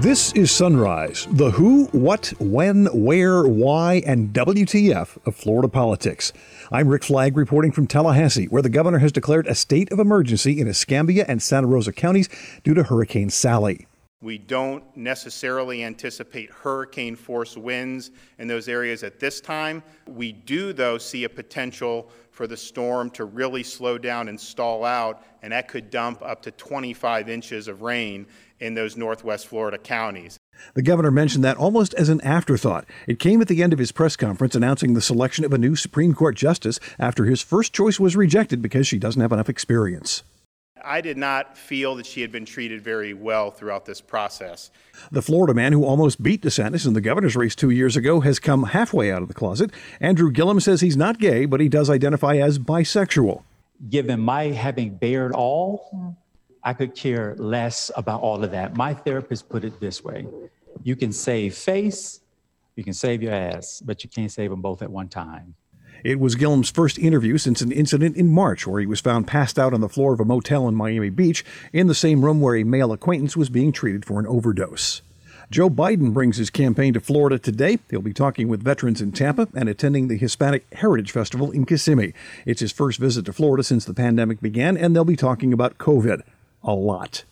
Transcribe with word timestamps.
This 0.00 0.32
is 0.32 0.50
Sunrise, 0.50 1.28
the 1.30 1.50
who, 1.50 1.84
what, 1.92 2.32
when, 2.40 2.86
where, 2.86 3.46
why, 3.46 4.02
and 4.06 4.32
WTF 4.32 5.26
of 5.26 5.36
Florida 5.36 5.68
politics. 5.68 6.32
I'm 6.72 6.88
Rick 6.88 7.04
Flagg 7.04 7.36
reporting 7.36 7.70
from 7.70 7.86
Tallahassee, 7.86 8.46
where 8.46 8.62
the 8.62 8.70
governor 8.70 9.00
has 9.00 9.12
declared 9.12 9.46
a 9.46 9.54
state 9.54 9.92
of 9.92 9.98
emergency 9.98 10.58
in 10.58 10.68
Escambia 10.68 11.26
and 11.28 11.42
Santa 11.42 11.66
Rosa 11.66 11.92
counties 11.92 12.30
due 12.64 12.72
to 12.72 12.84
Hurricane 12.84 13.28
Sally. 13.28 13.86
We 14.22 14.38
don't 14.38 14.84
necessarily 14.96 15.84
anticipate 15.84 16.50
hurricane 16.50 17.14
force 17.14 17.58
winds 17.58 18.10
in 18.38 18.48
those 18.48 18.68
areas 18.68 19.02
at 19.02 19.20
this 19.20 19.38
time. 19.38 19.82
We 20.06 20.32
do, 20.32 20.72
though, 20.72 20.96
see 20.96 21.24
a 21.24 21.28
potential 21.28 22.10
for 22.30 22.46
the 22.46 22.56
storm 22.56 23.10
to 23.10 23.26
really 23.26 23.62
slow 23.62 23.98
down 23.98 24.28
and 24.28 24.40
stall 24.40 24.84
out, 24.84 25.24
and 25.42 25.52
that 25.52 25.68
could 25.68 25.90
dump 25.90 26.22
up 26.22 26.40
to 26.42 26.50
25 26.52 27.28
inches 27.28 27.68
of 27.68 27.82
rain 27.82 28.26
in 28.60 28.74
those 28.74 28.96
northwest 28.96 29.46
Florida 29.46 29.78
counties. 29.78 30.38
The 30.74 30.82
governor 30.82 31.10
mentioned 31.10 31.42
that 31.44 31.56
almost 31.56 31.94
as 31.94 32.08
an 32.08 32.20
afterthought. 32.20 32.84
It 33.06 33.18
came 33.18 33.40
at 33.40 33.48
the 33.48 33.62
end 33.62 33.72
of 33.72 33.78
his 33.78 33.92
press 33.92 34.16
conference 34.16 34.54
announcing 34.54 34.94
the 34.94 35.00
selection 35.00 35.44
of 35.44 35.52
a 35.52 35.58
new 35.58 35.74
Supreme 35.74 36.14
Court 36.14 36.36
justice 36.36 36.78
after 36.98 37.24
his 37.24 37.40
first 37.40 37.72
choice 37.72 37.98
was 37.98 38.16
rejected 38.16 38.60
because 38.62 38.86
she 38.86 38.98
doesn't 38.98 39.22
have 39.22 39.32
enough 39.32 39.48
experience. 39.48 40.22
I 40.82 41.00
did 41.00 41.18
not 41.18 41.58
feel 41.58 41.94
that 41.96 42.06
she 42.06 42.22
had 42.22 42.32
been 42.32 42.44
treated 42.44 42.80
very 42.80 43.12
well 43.12 43.50
throughout 43.50 43.84
this 43.84 44.00
process. 44.00 44.70
The 45.10 45.22
Florida 45.22 45.52
man 45.52 45.72
who 45.72 45.84
almost 45.84 46.22
beat 46.22 46.42
DeSantis 46.42 46.86
in 46.86 46.94
the 46.94 47.00
governor's 47.00 47.36
race 47.36 47.54
two 47.54 47.70
years 47.70 47.96
ago 47.96 48.20
has 48.20 48.38
come 48.38 48.64
halfway 48.64 49.12
out 49.12 49.22
of 49.22 49.28
the 49.28 49.34
closet. 49.34 49.70
Andrew 50.00 50.30
Gillum 50.30 50.60
says 50.60 50.80
he's 50.80 50.96
not 50.96 51.18
gay, 51.18 51.44
but 51.44 51.60
he 51.60 51.68
does 51.68 51.90
identify 51.90 52.36
as 52.36 52.58
bisexual. 52.58 53.42
Given 53.88 54.20
my 54.20 54.44
having 54.44 54.94
bared 54.96 55.32
all, 55.32 56.16
I 56.62 56.74
could 56.74 56.94
care 56.94 57.34
less 57.38 57.90
about 57.96 58.20
all 58.20 58.42
of 58.42 58.50
that. 58.50 58.76
My 58.76 58.94
therapist 58.94 59.48
put 59.48 59.64
it 59.64 59.80
this 59.80 60.04
way 60.04 60.26
you 60.82 60.96
can 60.96 61.12
save 61.12 61.54
face, 61.54 62.20
you 62.76 62.84
can 62.84 62.94
save 62.94 63.22
your 63.22 63.32
ass, 63.32 63.82
but 63.84 64.02
you 64.04 64.10
can't 64.10 64.30
save 64.30 64.50
them 64.50 64.60
both 64.60 64.82
at 64.82 64.90
one 64.90 65.08
time. 65.08 65.54
It 66.02 66.18
was 66.18 66.34
Gillum's 66.34 66.70
first 66.70 66.98
interview 66.98 67.36
since 67.36 67.60
an 67.60 67.72
incident 67.72 68.16
in 68.16 68.28
March 68.28 68.66
where 68.66 68.80
he 68.80 68.86
was 68.86 69.00
found 69.00 69.26
passed 69.26 69.58
out 69.58 69.74
on 69.74 69.82
the 69.82 69.88
floor 69.88 70.14
of 70.14 70.20
a 70.20 70.24
motel 70.24 70.66
in 70.66 70.74
Miami 70.74 71.10
Beach 71.10 71.44
in 71.72 71.88
the 71.88 71.94
same 71.94 72.24
room 72.24 72.40
where 72.40 72.56
a 72.56 72.64
male 72.64 72.92
acquaintance 72.92 73.36
was 73.36 73.50
being 73.50 73.70
treated 73.70 74.06
for 74.06 74.18
an 74.18 74.26
overdose. 74.26 75.02
Joe 75.50 75.68
Biden 75.68 76.14
brings 76.14 76.36
his 76.36 76.48
campaign 76.48 76.94
to 76.94 77.00
Florida 77.00 77.38
today. 77.38 77.80
He'll 77.90 78.00
be 78.00 78.14
talking 78.14 78.48
with 78.48 78.62
veterans 78.62 79.02
in 79.02 79.12
Tampa 79.12 79.48
and 79.54 79.68
attending 79.68 80.08
the 80.08 80.16
Hispanic 80.16 80.64
Heritage 80.72 81.10
Festival 81.10 81.50
in 81.50 81.66
Kissimmee. 81.66 82.14
It's 82.46 82.60
his 82.60 82.72
first 82.72 82.98
visit 82.98 83.26
to 83.26 83.32
Florida 83.32 83.64
since 83.64 83.84
the 83.84 83.92
pandemic 83.92 84.40
began, 84.40 84.76
and 84.76 84.94
they'll 84.94 85.04
be 85.04 85.16
talking 85.16 85.52
about 85.52 85.76
COVID 85.76 86.22
a 86.62 86.72
lot. 86.72 87.24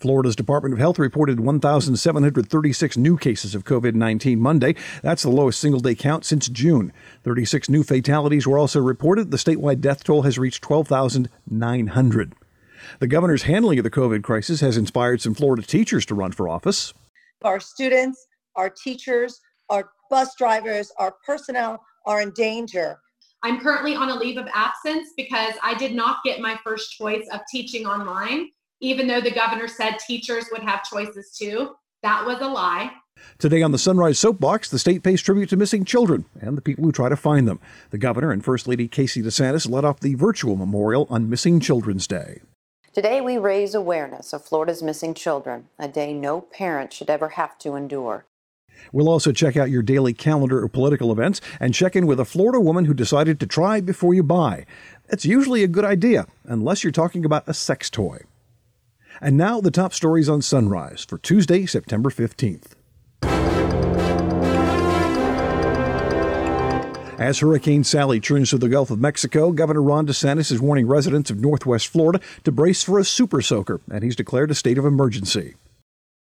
Florida's 0.00 0.36
Department 0.36 0.72
of 0.72 0.78
Health 0.78 0.98
reported 0.98 1.40
1,736 1.40 2.96
new 2.96 3.16
cases 3.16 3.54
of 3.54 3.64
COVID 3.64 3.94
19 3.94 4.40
Monday. 4.40 4.74
That's 5.02 5.22
the 5.22 5.30
lowest 5.30 5.60
single 5.60 5.80
day 5.80 5.94
count 5.94 6.24
since 6.24 6.48
June. 6.48 6.92
36 7.24 7.68
new 7.68 7.82
fatalities 7.82 8.46
were 8.46 8.58
also 8.58 8.80
reported. 8.80 9.30
The 9.30 9.36
statewide 9.36 9.80
death 9.80 10.04
toll 10.04 10.22
has 10.22 10.38
reached 10.38 10.62
12,900. 10.62 12.32
The 13.00 13.06
governor's 13.06 13.42
handling 13.42 13.78
of 13.78 13.84
the 13.84 13.90
COVID 13.90 14.22
crisis 14.22 14.60
has 14.60 14.76
inspired 14.76 15.20
some 15.20 15.34
Florida 15.34 15.62
teachers 15.62 16.06
to 16.06 16.14
run 16.14 16.32
for 16.32 16.48
office. 16.48 16.94
Our 17.42 17.60
students, 17.60 18.26
our 18.56 18.70
teachers, 18.70 19.40
our 19.68 19.90
bus 20.10 20.34
drivers, 20.36 20.90
our 20.98 21.14
personnel 21.24 21.82
are 22.06 22.20
in 22.20 22.30
danger. 22.30 22.98
I'm 23.42 23.60
currently 23.60 23.94
on 23.94 24.08
a 24.08 24.16
leave 24.16 24.36
of 24.36 24.48
absence 24.52 25.10
because 25.16 25.54
I 25.62 25.74
did 25.74 25.94
not 25.94 26.18
get 26.24 26.40
my 26.40 26.58
first 26.64 26.92
choice 26.96 27.26
of 27.32 27.40
teaching 27.50 27.86
online 27.86 28.48
even 28.80 29.06
though 29.06 29.20
the 29.20 29.30
governor 29.30 29.68
said 29.68 29.98
teachers 29.98 30.46
would 30.52 30.62
have 30.62 30.84
choices 30.84 31.30
too. 31.36 31.74
That 32.02 32.24
was 32.26 32.40
a 32.40 32.46
lie. 32.46 32.92
Today 33.38 33.62
on 33.62 33.72
the 33.72 33.78
Sunrise 33.78 34.18
Soapbox, 34.18 34.70
the 34.70 34.78
state 34.78 35.02
pays 35.02 35.20
tribute 35.20 35.48
to 35.50 35.56
missing 35.56 35.84
children 35.84 36.24
and 36.40 36.56
the 36.56 36.62
people 36.62 36.84
who 36.84 36.92
try 36.92 37.08
to 37.08 37.16
find 37.16 37.48
them. 37.48 37.60
The 37.90 37.98
governor 37.98 38.30
and 38.30 38.44
First 38.44 38.68
Lady 38.68 38.86
Casey 38.86 39.22
DeSantis 39.22 39.68
led 39.68 39.84
off 39.84 40.00
the 40.00 40.14
virtual 40.14 40.56
memorial 40.56 41.06
on 41.10 41.28
Missing 41.28 41.60
Children's 41.60 42.06
Day. 42.06 42.40
Today, 42.92 43.20
we 43.20 43.36
raise 43.36 43.74
awareness 43.74 44.32
of 44.32 44.44
Florida's 44.44 44.82
missing 44.82 45.14
children, 45.14 45.68
a 45.78 45.88
day 45.88 46.12
no 46.12 46.40
parent 46.40 46.92
should 46.92 47.10
ever 47.10 47.30
have 47.30 47.58
to 47.58 47.74
endure. 47.74 48.24
We'll 48.92 49.08
also 49.08 49.32
check 49.32 49.56
out 49.56 49.70
your 49.70 49.82
daily 49.82 50.14
calendar 50.14 50.64
of 50.64 50.72
political 50.72 51.12
events 51.12 51.40
and 51.60 51.74
check 51.74 51.96
in 51.96 52.06
with 52.06 52.20
a 52.20 52.24
Florida 52.24 52.60
woman 52.60 52.84
who 52.84 52.94
decided 52.94 53.40
to 53.40 53.46
try 53.46 53.80
before 53.80 54.14
you 54.14 54.22
buy. 54.22 54.66
It's 55.08 55.24
usually 55.24 55.62
a 55.62 55.68
good 55.68 55.84
idea, 55.84 56.26
unless 56.44 56.82
you're 56.82 56.92
talking 56.92 57.24
about 57.24 57.48
a 57.48 57.54
sex 57.54 57.90
toy. 57.90 58.20
And 59.20 59.36
now 59.36 59.60
the 59.60 59.70
top 59.70 59.92
stories 59.92 60.28
on 60.28 60.42
Sunrise 60.42 61.04
for 61.04 61.18
Tuesday, 61.18 61.66
September 61.66 62.10
15th. 62.10 62.74
As 67.18 67.40
Hurricane 67.40 67.82
Sally 67.82 68.20
churns 68.20 68.50
through 68.50 68.60
the 68.60 68.68
Gulf 68.68 68.92
of 68.92 69.00
Mexico, 69.00 69.50
Governor 69.50 69.82
Ron 69.82 70.06
DeSantis 70.06 70.52
is 70.52 70.60
warning 70.60 70.86
residents 70.86 71.32
of 71.32 71.40
northwest 71.40 71.88
Florida 71.88 72.20
to 72.44 72.52
brace 72.52 72.84
for 72.84 73.00
a 73.00 73.04
super 73.04 73.42
soaker, 73.42 73.80
and 73.90 74.04
he's 74.04 74.14
declared 74.14 74.52
a 74.52 74.54
state 74.54 74.78
of 74.78 74.84
emergency. 74.84 75.56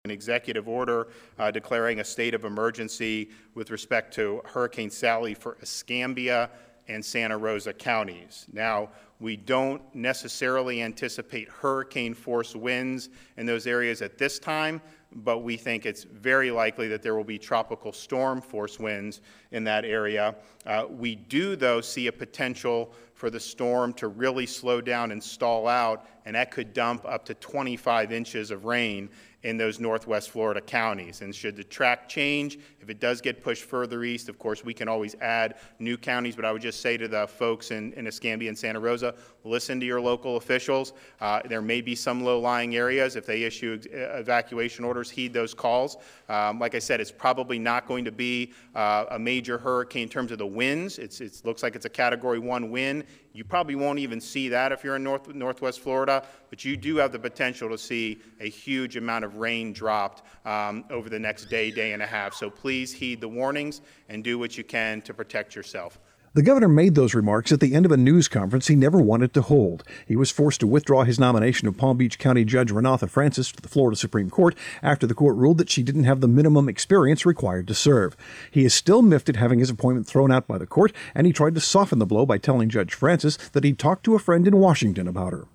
An 0.05 0.11
executive 0.11 0.69
order 0.69 1.07
uh, 1.37 1.51
declaring 1.51 1.99
a 1.99 2.03
state 2.05 2.33
of 2.33 2.45
emergency 2.45 3.29
with 3.55 3.71
respect 3.71 4.13
to 4.13 4.41
Hurricane 4.45 4.89
Sally 4.89 5.33
for 5.33 5.57
Escambia 5.61 6.49
and 6.87 7.03
Santa 7.03 7.37
Rosa 7.37 7.73
counties. 7.73 8.45
Now, 8.51 8.89
we 9.19 9.37
don't 9.37 9.81
necessarily 9.95 10.81
anticipate 10.81 11.47
hurricane 11.47 12.13
force 12.13 12.55
winds 12.55 13.09
in 13.37 13.45
those 13.45 13.65
areas 13.65 14.01
at 14.01 14.17
this 14.17 14.39
time, 14.39 14.81
but 15.13 15.39
we 15.39 15.55
think 15.55 15.85
it's 15.85 16.03
very 16.03 16.51
likely 16.51 16.89
that 16.89 17.01
there 17.01 17.15
will 17.15 17.23
be 17.23 17.37
tropical 17.37 17.93
storm 17.93 18.41
force 18.41 18.77
winds 18.77 19.21
in 19.51 19.63
that 19.63 19.85
area. 19.85 20.35
Uh, 20.65 20.85
we 20.89 21.15
do, 21.15 21.55
though, 21.55 21.79
see 21.79 22.07
a 22.07 22.11
potential 22.11 22.93
for 23.13 23.29
the 23.29 23.39
storm 23.39 23.93
to 23.93 24.09
really 24.09 24.45
slow 24.45 24.81
down 24.81 25.11
and 25.11 25.23
stall 25.23 25.67
out, 25.67 26.05
and 26.25 26.35
that 26.35 26.51
could 26.51 26.73
dump 26.73 27.05
up 27.05 27.23
to 27.23 27.33
25 27.35 28.11
inches 28.11 28.51
of 28.51 28.65
rain 28.65 29.09
in 29.45 29.57
those 29.57 29.79
northwest 29.79 30.31
Florida 30.31 30.59
counties. 30.59 31.21
And 31.21 31.33
should 31.33 31.55
the 31.55 31.63
track 31.63 32.09
change, 32.09 32.57
if 32.81 32.89
it 32.89 32.99
does 32.99 33.21
get 33.21 33.43
pushed 33.43 33.63
further 33.63 34.03
east, 34.03 34.27
of 34.27 34.39
course, 34.39 34.65
we 34.65 34.73
can 34.73 34.87
always 34.87 35.13
add 35.21 35.57
new 35.77 35.97
counties. 35.97 36.35
But 36.35 36.45
I 36.45 36.51
would 36.51 36.63
just 36.63 36.81
say 36.81 36.97
to 36.97 37.07
the 37.07 37.27
folks 37.27 37.69
in, 37.69 37.93
in 37.93 38.07
Escambia 38.07 38.49
and 38.49 38.57
Santa 38.57 38.79
Rosa, 38.79 39.13
listen 39.43 39.79
to 39.79 39.85
your 39.85 40.01
local 40.01 40.37
officials. 40.37 40.93
Uh, 41.21 41.41
there 41.47 41.61
may 41.61 41.79
be 41.79 41.93
some 41.93 42.23
low-lying 42.23 42.75
areas. 42.75 43.15
If 43.15 43.27
they 43.27 43.43
issue 43.43 43.75
ex- 43.75 43.87
evacuation 43.91 44.83
orders, 44.83 45.11
heed 45.11 45.31
those 45.31 45.53
calls. 45.53 45.97
Um, 46.27 46.57
like 46.57 46.73
I 46.73 46.79
said, 46.79 46.99
it's 46.99 47.11
probably 47.11 47.59
not 47.59 47.87
going 47.87 48.03
to 48.05 48.11
be 48.11 48.51
uh, 48.73 49.05
a 49.11 49.19
major 49.19 49.59
hurricane 49.59 50.03
in 50.03 50.09
terms 50.09 50.31
of 50.31 50.39
the 50.39 50.47
winds. 50.47 50.97
It's, 50.97 51.21
it 51.21 51.41
looks 51.43 51.61
like 51.61 51.75
it's 51.75 51.85
a 51.85 51.89
Category 51.89 52.39
1 52.39 52.71
wind. 52.71 53.03
You 53.35 53.43
probably 53.43 53.75
won't 53.75 53.99
even 53.99 54.21
see 54.21 54.47
that 54.49 54.71
if 54.71 54.81
you're 54.81 54.95
in 54.95 55.03
North, 55.03 55.27
Northwest 55.35 55.81
Florida, 55.81 56.23
but 56.49 56.63
you 56.63 56.77
do 56.77 56.95
have 56.95 57.11
the 57.11 57.19
potential 57.19 57.67
to 57.69 57.77
see 57.77 58.21
a 58.39 58.47
huge 58.47 58.95
amount 58.95 59.25
of 59.25 59.35
rain 59.35 59.73
dropped 59.73 60.23
um, 60.47 60.85
over 60.89 61.09
the 61.09 61.19
next 61.19 61.49
day, 61.49 61.69
day 61.69 61.91
and 61.91 62.01
a 62.01 62.05
half. 62.05 62.33
So 62.33 62.49
please 62.49 62.93
heed 62.93 63.19
the 63.19 63.27
warnings 63.27 63.81
and 64.07 64.23
do 64.23 64.39
what 64.39 64.57
you 64.57 64.63
can 64.63 65.01
to 65.01 65.13
protect 65.13 65.53
yourself. 65.53 65.99
The 66.35 66.43
governor 66.43 66.67
made 66.67 66.95
those 66.95 67.13
remarks 67.13 67.53
at 67.53 67.61
the 67.61 67.73
end 67.73 67.85
of 67.85 67.93
a 67.93 67.97
news 67.97 68.27
conference 68.27 68.67
he 68.67 68.75
never 68.75 68.99
wanted 68.99 69.33
to 69.35 69.41
hold. 69.41 69.85
He 70.05 70.17
was 70.17 70.31
forced 70.31 70.59
to 70.59 70.67
withdraw 70.67 71.05
his 71.05 71.17
nomination 71.17 71.65
of 71.65 71.77
Palm 71.77 71.95
Beach 71.95 72.19
County 72.19 72.43
Judge 72.43 72.73
Renatha 72.73 73.09
Francis 73.09 73.53
to 73.53 73.61
the 73.61 73.69
Florida 73.69 73.95
Supreme 73.95 74.29
Court 74.29 74.53
after 74.83 75.07
the 75.07 75.13
court 75.13 75.37
ruled 75.37 75.59
that 75.59 75.69
she 75.69 75.81
didn't 75.81 76.03
have 76.03 76.19
the 76.19 76.27
minimum 76.27 76.67
experience 76.67 77.25
required 77.25 77.69
to 77.69 77.73
serve. 77.73 78.17
He 78.51 78.65
is 78.65 78.73
still 78.73 79.01
miffed 79.01 79.29
at 79.29 79.37
having 79.37 79.59
his 79.59 79.69
appointment 79.69 80.07
thrown 80.07 80.29
out 80.29 80.45
by 80.45 80.57
the 80.57 80.67
court, 80.67 80.91
and 81.15 81.25
he 81.25 81.31
tried 81.31 81.55
to 81.55 81.61
soften 81.61 81.99
the 81.99 82.05
blow 82.05 82.25
by 82.25 82.37
telling 82.37 82.67
Judge 82.67 82.93
Francis 82.93 83.37
that 83.53 83.63
he'd 83.63 83.79
talked 83.79 84.03
to 84.03 84.15
a 84.15 84.19
friend 84.19 84.45
in 84.45 84.57
Washington 84.57 85.07
about 85.07 85.31
her. 85.31 85.45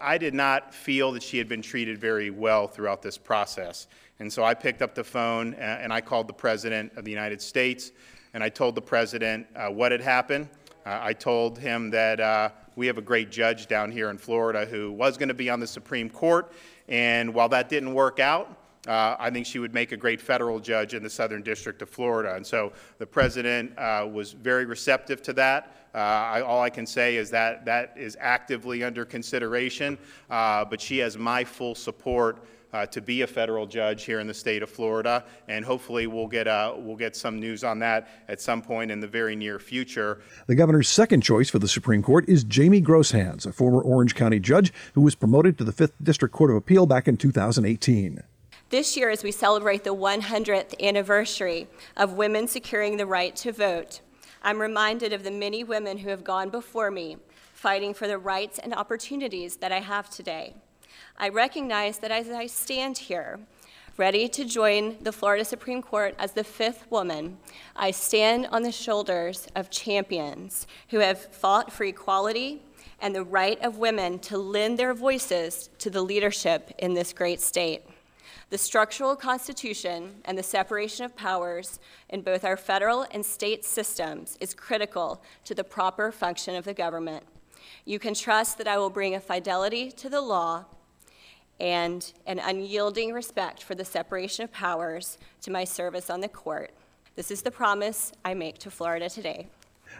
I 0.00 0.16
did 0.16 0.32
not 0.32 0.72
feel 0.72 1.10
that 1.12 1.24
she 1.24 1.38
had 1.38 1.48
been 1.48 1.60
treated 1.60 1.98
very 1.98 2.30
well 2.30 2.68
throughout 2.68 3.02
this 3.02 3.18
process. 3.18 3.88
And 4.20 4.32
so 4.32 4.44
I 4.44 4.54
picked 4.54 4.82
up 4.82 4.94
the 4.94 5.02
phone 5.02 5.54
and 5.54 5.92
I 5.92 6.00
called 6.00 6.28
the 6.28 6.34
President 6.34 6.92
of 6.96 7.04
the 7.04 7.10
United 7.10 7.42
States 7.42 7.92
and 8.34 8.44
I 8.44 8.48
told 8.48 8.74
the 8.74 8.82
president 8.82 9.46
uh, 9.56 9.68
what 9.68 9.92
had 9.92 10.00
happened. 10.00 10.48
Uh, 10.86 10.98
I 11.02 11.12
told 11.12 11.58
him 11.58 11.90
that 11.90 12.20
uh, 12.20 12.50
we 12.76 12.86
have 12.86 12.98
a 12.98 13.02
great 13.02 13.30
judge 13.30 13.66
down 13.66 13.90
here 13.90 14.10
in 14.10 14.18
Florida 14.18 14.66
who 14.66 14.92
was 14.92 15.16
going 15.16 15.28
to 15.28 15.34
be 15.34 15.50
on 15.50 15.60
the 15.60 15.66
Supreme 15.66 16.08
Court, 16.08 16.52
and 16.88 17.32
while 17.34 17.48
that 17.48 17.68
didn't 17.68 17.92
work 17.92 18.20
out, 18.20 18.56
uh, 18.88 19.16
I 19.18 19.30
think 19.30 19.44
she 19.44 19.58
would 19.58 19.74
make 19.74 19.92
a 19.92 19.96
great 19.96 20.20
federal 20.20 20.58
judge 20.58 20.94
in 20.94 21.02
the 21.02 21.10
Southern 21.10 21.42
District 21.42 21.82
of 21.82 21.90
Florida. 21.90 22.34
And 22.34 22.46
so 22.46 22.72
the 22.98 23.06
president 23.06 23.78
uh, 23.78 24.08
was 24.10 24.32
very 24.32 24.64
receptive 24.64 25.20
to 25.22 25.34
that. 25.34 25.76
Uh, 25.94 25.98
I, 25.98 26.40
all 26.40 26.62
I 26.62 26.70
can 26.70 26.86
say 26.86 27.16
is 27.16 27.30
that 27.30 27.66
that 27.66 27.94
is 27.98 28.16
actively 28.20 28.82
under 28.82 29.04
consideration, 29.04 29.98
but 30.28 30.80
she 30.80 30.98
has 30.98 31.18
my 31.18 31.44
full 31.44 31.74
support 31.74 32.46
uh, 32.72 32.86
to 32.86 33.00
be 33.00 33.22
a 33.22 33.26
federal 33.26 33.66
judge 33.66 34.04
here 34.04 34.20
in 34.20 34.26
the 34.26 34.34
state 34.34 34.62
of 34.62 34.70
Florida, 34.70 35.24
and 35.48 35.64
hopefully 35.64 36.06
we'll 36.06 36.26
get 36.26 36.46
uh, 36.46 36.74
we'll 36.76 36.96
get 36.96 37.16
some 37.16 37.38
news 37.40 37.64
on 37.64 37.78
that 37.80 38.08
at 38.28 38.40
some 38.40 38.62
point 38.62 38.90
in 38.90 39.00
the 39.00 39.06
very 39.06 39.36
near 39.36 39.58
future. 39.58 40.20
The 40.46 40.54
governor's 40.54 40.88
second 40.88 41.22
choice 41.22 41.50
for 41.50 41.58
the 41.58 41.68
Supreme 41.68 42.02
Court 42.02 42.28
is 42.28 42.44
Jamie 42.44 42.80
Grosshans, 42.80 43.46
a 43.46 43.52
former 43.52 43.80
Orange 43.80 44.14
County 44.14 44.40
judge 44.40 44.72
who 44.94 45.00
was 45.00 45.14
promoted 45.14 45.58
to 45.58 45.64
the 45.64 45.72
Fifth 45.72 45.94
District 46.02 46.34
Court 46.34 46.50
of 46.50 46.56
Appeal 46.56 46.86
back 46.86 47.08
in 47.08 47.16
2018. 47.16 48.22
This 48.70 48.96
year, 48.96 49.10
as 49.10 49.24
we 49.24 49.32
celebrate 49.32 49.82
the 49.82 49.94
100th 49.94 50.80
anniversary 50.80 51.66
of 51.96 52.12
women 52.12 52.46
securing 52.46 52.96
the 52.96 53.06
right 53.06 53.34
to 53.36 53.50
vote, 53.50 54.00
I'm 54.42 54.60
reminded 54.60 55.12
of 55.12 55.24
the 55.24 55.30
many 55.32 55.64
women 55.64 55.98
who 55.98 56.08
have 56.10 56.22
gone 56.22 56.50
before 56.50 56.90
me, 56.90 57.16
fighting 57.52 57.92
for 57.92 58.06
the 58.06 58.16
rights 58.16 58.60
and 58.60 58.72
opportunities 58.72 59.56
that 59.56 59.72
I 59.72 59.80
have 59.80 60.08
today. 60.08 60.54
I 61.18 61.28
recognize 61.28 61.98
that 61.98 62.10
as 62.10 62.28
I 62.30 62.46
stand 62.46 62.96
here, 62.96 63.40
ready 63.96 64.28
to 64.28 64.44
join 64.44 64.96
the 65.02 65.12
Florida 65.12 65.44
Supreme 65.44 65.82
Court 65.82 66.14
as 66.18 66.32
the 66.32 66.44
fifth 66.44 66.90
woman, 66.90 67.36
I 67.76 67.90
stand 67.90 68.46
on 68.50 68.62
the 68.62 68.72
shoulders 68.72 69.46
of 69.54 69.68
champions 69.68 70.66
who 70.88 71.00
have 71.00 71.20
fought 71.34 71.70
for 71.70 71.84
equality 71.84 72.62
and 73.00 73.14
the 73.14 73.24
right 73.24 73.60
of 73.62 73.76
women 73.76 74.18
to 74.20 74.38
lend 74.38 74.78
their 74.78 74.94
voices 74.94 75.68
to 75.78 75.90
the 75.90 76.02
leadership 76.02 76.72
in 76.78 76.94
this 76.94 77.12
great 77.12 77.40
state. 77.40 77.82
The 78.50 78.58
structural 78.58 79.14
constitution 79.16 80.14
and 80.24 80.36
the 80.36 80.42
separation 80.42 81.04
of 81.04 81.14
powers 81.14 81.78
in 82.08 82.22
both 82.22 82.44
our 82.44 82.56
federal 82.56 83.06
and 83.10 83.24
state 83.24 83.64
systems 83.64 84.36
is 84.40 84.54
critical 84.54 85.22
to 85.44 85.54
the 85.54 85.62
proper 85.62 86.10
function 86.10 86.56
of 86.56 86.64
the 86.64 86.74
government. 86.74 87.24
You 87.84 87.98
can 87.98 88.14
trust 88.14 88.58
that 88.58 88.66
I 88.66 88.78
will 88.78 88.90
bring 88.90 89.14
a 89.14 89.20
fidelity 89.20 89.90
to 89.92 90.08
the 90.08 90.20
law 90.20 90.64
and 91.60 92.12
an 92.26 92.38
unyielding 92.38 93.12
respect 93.12 93.62
for 93.62 93.74
the 93.74 93.84
separation 93.84 94.44
of 94.44 94.52
powers 94.52 95.18
to 95.42 95.50
my 95.50 95.64
service 95.64 96.10
on 96.10 96.20
the 96.20 96.28
court. 96.28 96.70
This 97.16 97.30
is 97.30 97.42
the 97.42 97.50
promise 97.50 98.12
I 98.24 98.34
make 98.34 98.58
to 98.58 98.70
Florida 98.70 99.08
today. 99.10 99.46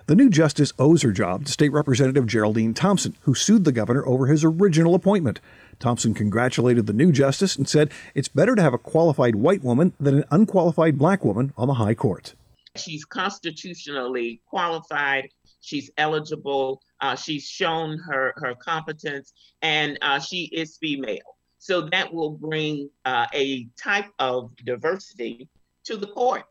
The 0.07 0.15
new 0.15 0.31
justice 0.31 0.73
owes 0.79 1.03
her 1.03 1.13
job 1.13 1.45
to 1.45 1.53
State 1.53 1.73
Representative 1.73 2.27
Geraldine 2.27 2.75
Thompson, 2.75 3.17
who 3.23 3.35
sued 3.35 3.65
the 3.65 3.73
governor 3.73 4.07
over 4.07 4.27
his 4.27 4.45
original 4.45 4.95
appointment. 4.95 5.41
Thompson 5.79 6.15
congratulated 6.15 6.87
the 6.87 6.93
new 6.93 7.13
justice 7.13 7.57
and 7.57 7.69
said 7.69 7.91
it's 8.15 8.29
better 8.29 8.55
to 8.55 8.63
have 8.63 8.75
a 8.75 8.79
qualified 8.79 9.37
white 9.37 9.63
woman 9.63 9.93
than 9.99 10.19
an 10.19 10.25
unqualified 10.31 10.99
black 10.99 11.25
woman 11.25 11.53
on 11.57 11.69
the 11.69 11.75
high 11.75 11.95
court. 11.95 12.35
She's 12.77 13.05
constitutionally 13.05 14.41
qualified, 14.47 15.29
she's 15.61 15.91
eligible, 15.99 16.83
uh, 17.01 17.17
she's 17.17 17.45
shown 17.45 17.99
her, 17.99 18.33
her 18.37 18.55
competence, 18.55 19.33
and 19.61 19.99
uh, 20.03 20.21
she 20.21 20.45
is 20.53 20.77
female. 20.77 21.37
So 21.61 21.83
that 21.93 22.13
will 22.13 22.31
bring 22.31 22.89
uh, 23.05 23.27
a 23.35 23.69
type 23.77 24.09
of 24.19 24.51
diversity 24.65 25.47
to 25.85 25.99
the 25.99 26.07
court. 26.07 26.45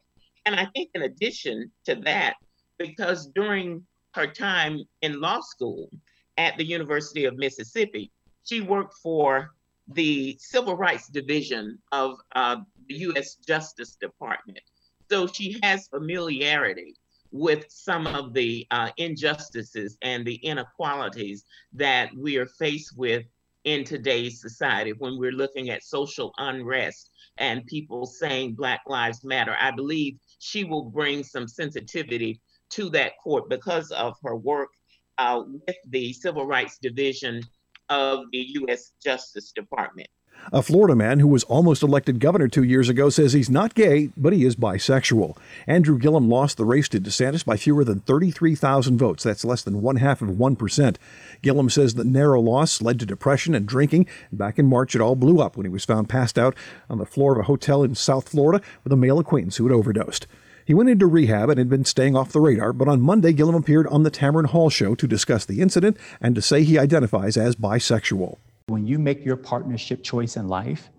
And 0.46 0.56
I 0.56 0.68
think, 0.76 0.92
in 0.94 1.02
addition 1.02 1.72
to 1.86 1.96
that, 1.96 2.36
because 2.78 3.26
during 3.34 3.84
her 4.14 4.28
time 4.28 4.84
in 5.02 5.20
law 5.20 5.42
school 5.42 5.90
at 6.38 6.56
the 6.58 6.64
University 6.64 7.26
of 7.26 7.38
Mississippi, 7.38 8.12
she 8.44 8.62
worked 8.62 8.94
for 9.02 9.56
the 9.88 10.38
Civil 10.40 10.78
Rights 10.78 11.10
Division 11.10 11.80
of 11.92 12.20
uh, 12.36 12.58
the 12.88 12.96
U.S. 13.10 13.36
Justice 13.36 13.96
Department. 13.96 14.62
So 15.10 15.26
she 15.26 15.60
has 15.64 15.88
familiarity 15.88 16.94
with 17.32 17.66
some 17.70 18.06
of 18.06 18.34
the 18.34 18.68
uh, 18.70 18.90
injustices 18.98 19.98
and 20.04 20.24
the 20.24 20.36
inequalities 20.36 21.46
that 21.74 22.12
we 22.16 22.38
are 22.38 22.46
faced 22.46 22.96
with 22.96 23.24
in 23.64 23.84
today's 23.84 24.42
society 24.42 24.94
when 24.94 25.18
we're 25.18 25.32
looking 25.32 25.70
at 25.70 25.84
social 25.84 26.34
unrest 26.38 27.12
and 27.38 27.66
people 27.66 28.06
saying 28.06 28.54
Black 28.54 28.82
Lives 28.88 29.24
Matter. 29.24 29.56
I 29.60 29.72
believe 29.72 30.18
she 30.40 30.64
will 30.64 30.84
bring 30.84 31.24
some 31.24 31.48
sensitivity 31.48 32.40
to 32.72 32.90
that 32.92 33.14
court 33.22 33.50
because 33.50 33.92
of 33.92 34.16
her 34.24 34.36
work 34.36 34.70
uh, 35.18 35.44
with 35.46 35.76
the 35.90 36.14
Civil 36.14 36.46
Rights 36.46 36.78
Division 36.82 37.42
of 37.90 38.26
the 38.32 38.46
U.S. 38.52 38.92
Justice 39.04 39.52
Department. 39.52 40.10
A 40.52 40.64
Florida 40.64 40.96
man 40.96 41.20
who 41.20 41.28
was 41.28 41.44
almost 41.44 41.84
elected 41.84 42.20
governor 42.20 42.48
two 42.48 42.64
years 42.64 42.90
ago 42.90 43.10
says 43.10 43.34
he's 43.34 43.52
not 43.52 43.76
gay, 43.76 44.10
but 44.18 44.34
he 44.34 44.46
is 44.46 44.56
bisexual. 44.56 45.38
Andrew 45.68 46.00
Gillum 46.00 46.28
lost 46.28 46.58
the 46.58 46.66
race 46.66 46.90
to 46.90 47.00
DeSantis 47.00 47.46
by 47.46 47.56
fewer 47.56 47.84
than 47.84 48.00
33,000 48.00 48.98
votes. 48.98 49.24
That's 49.24 49.46
less 49.46 49.62
than 49.62 49.82
one 49.82 49.98
half 49.98 50.24
of 50.24 50.30
1%. 50.30 50.96
Gillum 51.44 51.70
says 51.70 51.94
the 51.94 52.04
narrow 52.04 52.42
loss 52.42 52.82
led 52.82 53.00
to 53.00 53.06
depression 53.06 53.54
and 53.54 53.68
drinking. 53.68 54.08
Back 54.32 54.58
in 54.58 54.66
March, 54.66 54.96
it 54.96 55.02
all 55.02 55.16
blew 55.16 55.40
up 55.40 55.56
when 55.56 55.66
he 55.66 55.72
was 55.72 55.86
found 55.86 56.10
passed 56.10 56.40
out 56.40 56.56
on 56.90 56.98
the 56.98 57.06
floor 57.06 57.34
of 57.34 57.40
a 57.40 57.44
hotel 57.44 57.84
in 57.84 57.94
South 57.94 58.30
Florida 58.30 58.64
with 58.84 58.92
a 58.92 58.98
male 58.98 59.20
acquaintance 59.20 59.58
who 59.58 59.68
had 59.68 59.76
overdosed. 59.76 60.26
He 60.66 60.74
went 60.74 60.90
into 60.90 61.08
rehab 61.08 61.50
and 61.50 61.58
had 61.58 61.70
been 61.70 61.86
staying 61.86 62.16
off 62.16 62.32
the 62.32 62.42
radar, 62.42 62.74
but 62.74 62.88
on 62.88 63.02
Monday, 63.02 63.34
Gillum 63.34 63.56
appeared 63.56 63.88
on 63.88 64.04
the 64.04 64.12
Tamron 64.12 64.48
Hall 64.48 64.70
show 64.70 64.96
to 64.96 65.08
discuss 65.08 65.46
the 65.46 65.62
incident 65.62 65.98
and 66.22 66.34
to 66.34 66.42
say 66.42 66.64
he 66.64 66.78
identifies 66.78 67.38
as 67.38 67.56
bisexual. 67.56 68.38
When 68.70 68.86
you 68.86 69.00
make 69.00 69.26
your 69.26 69.36
partnership 69.36 70.04
choice 70.04 70.38
in 70.38 70.48
life, 70.48 70.90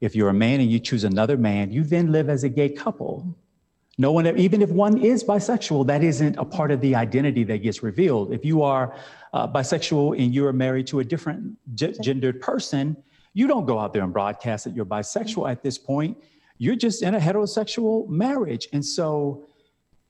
if 0.00 0.16
you're 0.16 0.30
a 0.30 0.34
man 0.34 0.60
and 0.60 0.70
you 0.70 0.78
choose 0.78 1.04
another 1.04 1.36
man, 1.36 1.70
you 1.70 1.84
then 1.84 2.10
live 2.10 2.28
as 2.28 2.42
a 2.42 2.48
gay 2.48 2.68
couple. 2.68 3.36
No 3.98 4.10
one, 4.10 4.26
even 4.38 4.62
if 4.62 4.70
one 4.70 4.98
is 4.98 5.22
bisexual, 5.22 5.86
that 5.86 6.02
isn't 6.02 6.36
a 6.38 6.44
part 6.44 6.70
of 6.70 6.80
the 6.80 6.94
identity 6.94 7.44
that 7.44 7.58
gets 7.58 7.82
revealed. 7.82 8.32
If 8.32 8.44
you 8.44 8.62
are 8.62 8.96
uh, 9.32 9.46
bisexual 9.46 10.18
and 10.18 10.34
you 10.34 10.46
are 10.46 10.52
married 10.52 10.86
to 10.88 11.00
a 11.00 11.04
different 11.04 11.56
g- 11.74 11.94
gendered 12.02 12.40
person, 12.40 12.96
you 13.34 13.46
don't 13.46 13.66
go 13.66 13.78
out 13.78 13.92
there 13.92 14.02
and 14.02 14.12
broadcast 14.12 14.64
that 14.64 14.74
you're 14.74 14.86
bisexual 14.86 15.50
at 15.50 15.62
this 15.62 15.78
point. 15.78 16.16
You're 16.58 16.76
just 16.76 17.02
in 17.02 17.14
a 17.14 17.20
heterosexual 17.20 18.08
marriage. 18.08 18.68
And 18.72 18.84
so, 18.84 19.46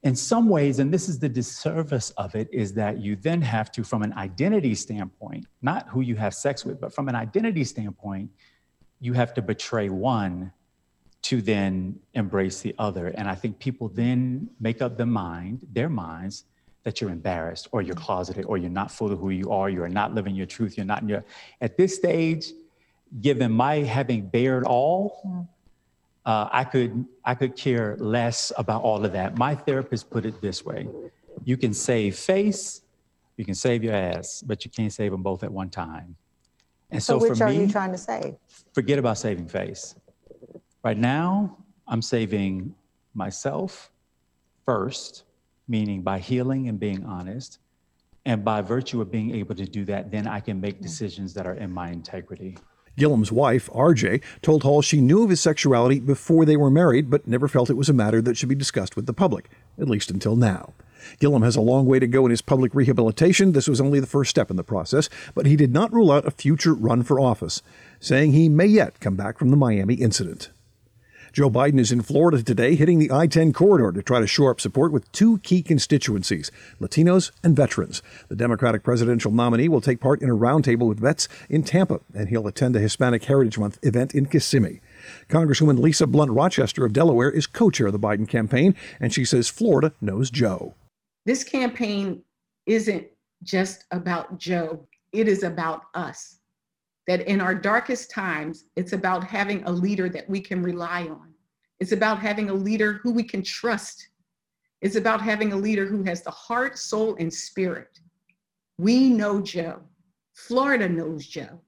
in 0.03 0.17
some 0.17 0.49
ways, 0.49 0.81
and 0.81 0.93
this 0.93 1.09
is 1.09 1.19
the 1.19 1.29
disservice 1.29 2.11
of 2.11 2.35
it, 2.35 2.49
is 2.53 2.75
that 2.75 3.01
you 3.01 3.15
then 3.15 3.41
have 3.41 3.71
to, 3.73 3.85
from 3.85 4.03
an 4.03 4.13
identity 4.15 4.75
standpoint, 4.75 5.47
not 5.63 5.89
who 5.89 6.01
you 6.01 6.17
have 6.17 6.35
sex 6.35 6.65
with, 6.65 6.81
but 6.81 6.93
from 6.93 7.09
an 7.09 7.15
identity 7.15 7.63
standpoint, 7.63 8.31
you 9.01 9.13
have 9.13 9.33
to 9.35 9.43
betray 9.43 9.89
one 9.89 10.53
to 11.23 11.41
then 11.41 12.01
embrace 12.15 12.61
the 12.61 12.75
other. 12.79 13.09
And 13.09 13.29
I 13.29 13.37
think 13.37 13.61
people 13.61 13.89
then 13.89 14.51
make 14.59 14.83
up 14.83 14.97
their 14.97 15.07
mind, 15.07 15.67
their 15.73 15.89
minds, 15.89 16.45
that 16.83 17.01
you're 17.01 17.11
embarrassed 17.11 17.69
or 17.71 17.81
you're 17.81 17.95
closeted 17.95 18.45
or 18.47 18.59
you're 18.59 18.71
not 18.71 18.91
full 18.91 19.13
of 19.13 19.21
who 19.21 19.31
you 19.31 19.53
are, 19.53 19.71
you're 19.71 19.89
not 19.89 20.15
living 20.15 20.35
your 20.35 20.47
truth, 20.47 20.77
you're 20.77 20.85
not 20.87 21.03
in 21.03 21.09
your 21.09 21.25
at 21.61 21.77
this 21.77 21.95
stage, 21.95 22.47
given 23.21 23.53
my 23.53 23.77
having 23.77 24.27
bared 24.27 24.65
all, 24.65 25.23
mm-hmm. 25.25 25.43
Uh, 26.25 26.49
I 26.53 26.65
could 26.65 27.05
I 27.25 27.35
could 27.35 27.57
care 27.57 27.97
less 27.99 28.53
about 28.57 28.83
all 28.83 29.05
of 29.05 29.13
that. 29.13 29.37
My 29.37 29.55
therapist 29.55 30.11
put 30.11 30.25
it 30.25 30.41
this 30.41 30.65
way: 30.65 30.89
you 31.45 31.57
can 31.57 31.75
save 31.75 32.17
face, 32.17 32.83
you 33.37 33.45
can 33.45 33.55
save 33.55 33.83
your 33.83 33.95
ass, 33.95 34.43
but 34.47 34.65
you 34.65 34.71
can't 34.71 34.93
save 34.93 35.11
them 35.11 35.23
both 35.23 35.43
at 35.43 35.53
one 35.53 35.71
time. 35.71 36.17
And 36.91 37.03
so, 37.03 37.19
so 37.19 37.29
which 37.29 37.39
for 37.39 37.45
are 37.45 37.51
me, 37.51 37.63
you 37.63 37.69
trying 37.69 37.93
to 37.93 37.99
save? 37.99 38.35
Forget 38.73 38.99
about 38.99 39.19
saving 39.19 39.49
face. 39.49 39.95
Right 40.85 40.99
now, 40.99 41.57
I'm 41.89 42.03
saving 42.03 42.75
myself 43.15 43.91
first, 44.65 45.25
meaning 45.69 46.03
by 46.03 46.19
healing 46.19 46.69
and 46.69 46.79
being 46.79 47.05
honest. 47.05 47.59
And 48.25 48.45
by 48.45 48.61
virtue 48.61 49.01
of 49.01 49.11
being 49.11 49.35
able 49.35 49.57
to 49.57 49.65
do 49.65 49.85
that, 49.87 50.13
then 50.13 50.29
I 50.29 50.39
can 50.39 50.61
make 50.61 50.81
decisions 50.81 51.35
that 51.35 51.45
are 51.45 51.55
in 51.55 51.73
my 51.73 51.91
integrity. 51.91 52.57
Gillum's 52.99 53.33
wife, 53.33 53.71
RJ, 53.71 54.23
told 54.43 54.63
Hall 54.63 54.83
she 54.83 55.01
knew 55.01 55.23
of 55.23 55.31
his 55.31 55.41
sexuality 55.41 56.01
before 56.01 56.45
they 56.45 56.57
were 56.57 56.71
married, 56.71 57.11
but 57.11 57.27
never 57.27 57.49
felt 57.49 57.71
it 57.71 57.77
was 57.77 57.89
a 57.89 57.95
matter 57.95 58.21
that 58.21 58.37
should 58.37 58.49
be 58.49 58.55
discussed 58.55 58.97
with 58.97 59.07
the 59.07 59.13
public, 59.13 59.51
at 59.79 59.89
least 59.89 60.11
until 60.11 60.37
now. 60.37 60.75
Gillum 61.19 61.43
has 61.43 61.57
a 61.57 61.61
long 61.61 61.87
way 61.87 61.99
to 61.99 62.07
go 62.07 62.25
in 62.27 62.31
his 62.31 62.43
public 62.43 62.75
rehabilitation. 62.75 63.53
This 63.53 63.69
was 63.69 63.81
only 63.81 63.99
the 63.99 64.07
first 64.07 64.31
step 64.31 64.51
in 64.51 64.57
the 64.57 64.63
process, 64.63 65.09
but 65.35 65.47
he 65.47 65.57
did 65.57 65.73
not 65.73 65.93
rule 65.93 66.13
out 66.13 66.27
a 66.27 66.31
future 66.31 66.75
run 66.75 67.03
for 67.03 67.19
office, 67.19 67.63
saying 67.99 68.33
he 68.33 68.49
may 68.49 68.67
yet 68.67 69.01
come 69.01 69.17
back 69.17 69.39
from 69.39 69.51
the 69.51 69.57
Miami 69.57 69.95
incident. 69.95 70.51
Joe 71.33 71.49
Biden 71.49 71.81
is 71.81 71.91
in 71.91 72.03
Florida 72.03 72.43
today, 72.43 72.75
hitting 72.75 72.99
the 72.99 73.11
I 73.11 73.27
10 73.27 73.55
corridor 73.55 73.91
to 73.91 74.03
try 74.03 74.21
to 74.21 74.27
shore 74.27 74.51
up 74.51 74.61
support 74.61 74.93
with 74.93 75.11
two 75.13 75.39
key 75.39 75.63
constituencies 75.63 76.51
Latinos 76.79 77.31
and 77.43 77.57
veterans. 77.57 78.03
The 78.29 78.37
Democratic 78.37 78.83
presidential 78.83 79.33
nominee 79.33 79.71
will 79.71 79.81
take 79.81 79.99
part 79.99 80.21
in 80.21 80.29
a 80.29 80.37
roundtable 80.37 80.89
with 80.89 81.01
vets 81.01 81.29
in 81.49 81.63
Tampa, 81.63 82.01
and 82.15 82.29
he'll 82.29 82.47
attend 82.47 82.77
a 82.77 82.81
Hispanic 82.81 83.25
Heritage 83.25 83.57
Month 83.57 83.79
event 83.83 84.15
in 84.15 84.27
Kissimmee. 84.27 84.83
Congresswoman 85.31 85.79
Lisa 85.79 86.07
Blunt 86.07 86.31
Rochester 86.31 86.85
of 86.85 86.93
Delaware 86.93 87.31
is 87.31 87.47
co 87.47 87.71
chair 87.71 87.87
of 87.87 87.95
the 87.95 87.99
Biden 87.99 88.29
campaign, 88.29 88.77
and 89.01 89.15
she 89.15 89.25
says 89.25 89.49
Florida 89.49 89.95
knows 90.03 90.31
Joe. 90.31 90.75
This 91.25 91.45
campaign 91.45 92.23
isn't 92.67 93.07
just 93.43 93.87
about 93.91 94.37
Joe, 94.37 94.87
it 95.13 95.29
is 95.29 95.45
about 95.45 95.85
us 95.95 96.41
that 97.07 97.23
in 97.23 97.41
our 97.41 97.55
darkest 97.55 98.11
times, 98.11 98.65
it's 98.77 98.93
about 98.93 99.25
having 99.25 99.65
a 99.65 99.71
leader 99.71 100.09
that 100.09 100.29
we 100.29 100.41
can 100.41 100.63
rely 100.63 101.09
on. 101.09 101.33
It's 101.81 101.93
about 101.93 102.21
having 102.21 102.51
a 102.51 102.55
leader 102.55 102.95
who 102.95 103.13
we 103.13 103.25
can 103.25 103.43
trust. 103.43 104.09
It's 104.83 104.97
about 104.97 105.21
having 105.21 105.53
a 105.53 105.57
leader 105.57 105.87
who 105.87 106.03
has 106.05 106.23
the 106.23 106.31
heart, 106.31 106.79
soul, 106.79 107.17
and 107.19 107.33
spirit. 107.33 108.01
We 108.79 109.09
know 109.09 109.41
Joe. 109.41 109.81
Florida 110.35 110.89
knows 110.89 111.27
Joe. 111.27 111.61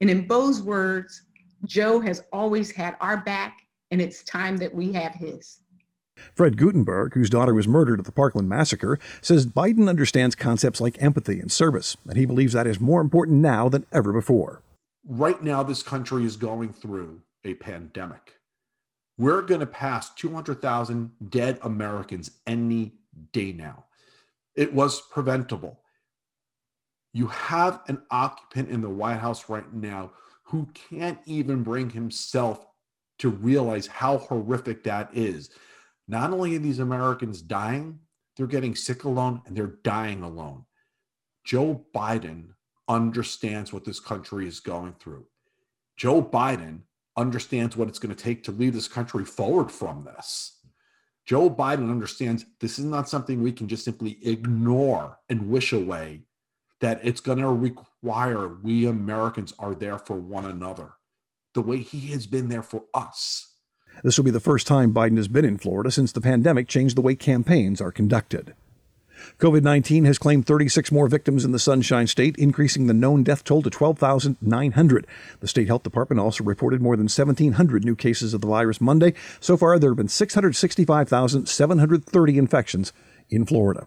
And 0.00 0.10
in 0.10 0.26
Beau's 0.26 0.62
words, 0.62 1.22
Joe 1.64 2.00
has 2.00 2.24
always 2.32 2.70
had 2.70 2.96
our 3.00 3.18
back, 3.18 3.60
and 3.90 4.00
it's 4.00 4.24
time 4.24 4.56
that 4.56 4.74
we 4.74 4.92
have 4.92 5.14
his. 5.14 5.61
Fred 6.34 6.56
Guttenberg, 6.56 7.14
whose 7.14 7.30
daughter 7.30 7.54
was 7.54 7.68
murdered 7.68 8.00
at 8.00 8.06
the 8.06 8.12
Parkland 8.12 8.48
massacre, 8.48 8.98
says 9.20 9.46
Biden 9.46 9.88
understands 9.88 10.34
concepts 10.34 10.80
like 10.80 11.02
empathy 11.02 11.40
and 11.40 11.50
service, 11.50 11.96
and 12.08 12.16
he 12.16 12.26
believes 12.26 12.52
that 12.52 12.66
is 12.66 12.80
more 12.80 13.00
important 13.00 13.40
now 13.40 13.68
than 13.68 13.86
ever 13.92 14.12
before. 14.12 14.62
Right 15.06 15.42
now, 15.42 15.62
this 15.62 15.82
country 15.82 16.24
is 16.24 16.36
going 16.36 16.72
through 16.72 17.22
a 17.44 17.54
pandemic. 17.54 18.34
We're 19.18 19.42
going 19.42 19.60
to 19.60 19.66
pass 19.66 20.14
200,000 20.14 21.10
dead 21.28 21.58
Americans 21.62 22.30
any 22.46 22.92
day 23.32 23.52
now. 23.52 23.84
It 24.54 24.72
was 24.72 25.00
preventable. 25.00 25.80
You 27.12 27.26
have 27.26 27.80
an 27.88 28.02
occupant 28.10 28.70
in 28.70 28.80
the 28.80 28.88
White 28.88 29.18
House 29.18 29.48
right 29.48 29.70
now 29.72 30.12
who 30.44 30.68
can't 30.72 31.18
even 31.26 31.62
bring 31.62 31.90
himself 31.90 32.66
to 33.18 33.30
realize 33.30 33.86
how 33.86 34.18
horrific 34.18 34.82
that 34.84 35.10
is. 35.12 35.50
Not 36.08 36.32
only 36.32 36.56
are 36.56 36.60
these 36.60 36.78
Americans 36.78 37.42
dying, 37.42 38.00
they're 38.36 38.46
getting 38.46 38.74
sick 38.74 39.04
alone 39.04 39.42
and 39.46 39.56
they're 39.56 39.78
dying 39.84 40.22
alone. 40.22 40.64
Joe 41.44 41.84
Biden 41.94 42.48
understands 42.88 43.72
what 43.72 43.84
this 43.84 44.00
country 44.00 44.46
is 44.46 44.60
going 44.60 44.94
through. 45.00 45.26
Joe 45.96 46.22
Biden 46.22 46.80
understands 47.16 47.76
what 47.76 47.88
it's 47.88 47.98
going 47.98 48.14
to 48.14 48.22
take 48.22 48.42
to 48.44 48.52
lead 48.52 48.72
this 48.72 48.88
country 48.88 49.24
forward 49.24 49.70
from 49.70 50.04
this. 50.04 50.58
Joe 51.24 51.48
Biden 51.48 51.90
understands 51.90 52.44
this 52.60 52.78
is 52.78 52.84
not 52.84 53.08
something 53.08 53.42
we 53.42 53.52
can 53.52 53.68
just 53.68 53.84
simply 53.84 54.18
ignore 54.22 55.18
and 55.28 55.48
wish 55.48 55.72
away, 55.72 56.22
that 56.80 57.00
it's 57.04 57.20
going 57.20 57.38
to 57.38 57.48
require 57.48 58.48
we 58.48 58.86
Americans 58.86 59.54
are 59.58 59.74
there 59.74 59.98
for 59.98 60.16
one 60.16 60.46
another 60.46 60.94
the 61.54 61.62
way 61.62 61.78
he 61.78 62.08
has 62.08 62.26
been 62.26 62.48
there 62.48 62.62
for 62.62 62.84
us. 62.94 63.51
This 64.02 64.16
will 64.16 64.24
be 64.24 64.30
the 64.30 64.40
first 64.40 64.66
time 64.66 64.92
Biden 64.92 65.16
has 65.16 65.28
been 65.28 65.44
in 65.44 65.58
Florida 65.58 65.90
since 65.90 66.12
the 66.12 66.20
pandemic 66.20 66.68
changed 66.68 66.96
the 66.96 67.02
way 67.02 67.14
campaigns 67.14 67.80
are 67.80 67.92
conducted. 67.92 68.54
COVID 69.38 69.62
19 69.62 70.04
has 70.04 70.18
claimed 70.18 70.46
36 70.46 70.90
more 70.90 71.08
victims 71.08 71.44
in 71.44 71.52
the 71.52 71.58
Sunshine 71.58 72.06
State, 72.06 72.36
increasing 72.36 72.86
the 72.86 72.94
known 72.94 73.22
death 73.22 73.44
toll 73.44 73.62
to 73.62 73.70
12,900. 73.70 75.06
The 75.40 75.48
state 75.48 75.68
health 75.68 75.82
department 75.82 76.20
also 76.20 76.44
reported 76.44 76.82
more 76.82 76.96
than 76.96 77.04
1,700 77.04 77.84
new 77.84 77.94
cases 77.94 78.34
of 78.34 78.40
the 78.40 78.48
virus 78.48 78.80
Monday. 78.80 79.14
So 79.40 79.56
far, 79.56 79.78
there 79.78 79.90
have 79.90 79.96
been 79.96 80.08
665,730 80.08 82.38
infections 82.38 82.92
in 83.30 83.46
Florida. 83.46 83.86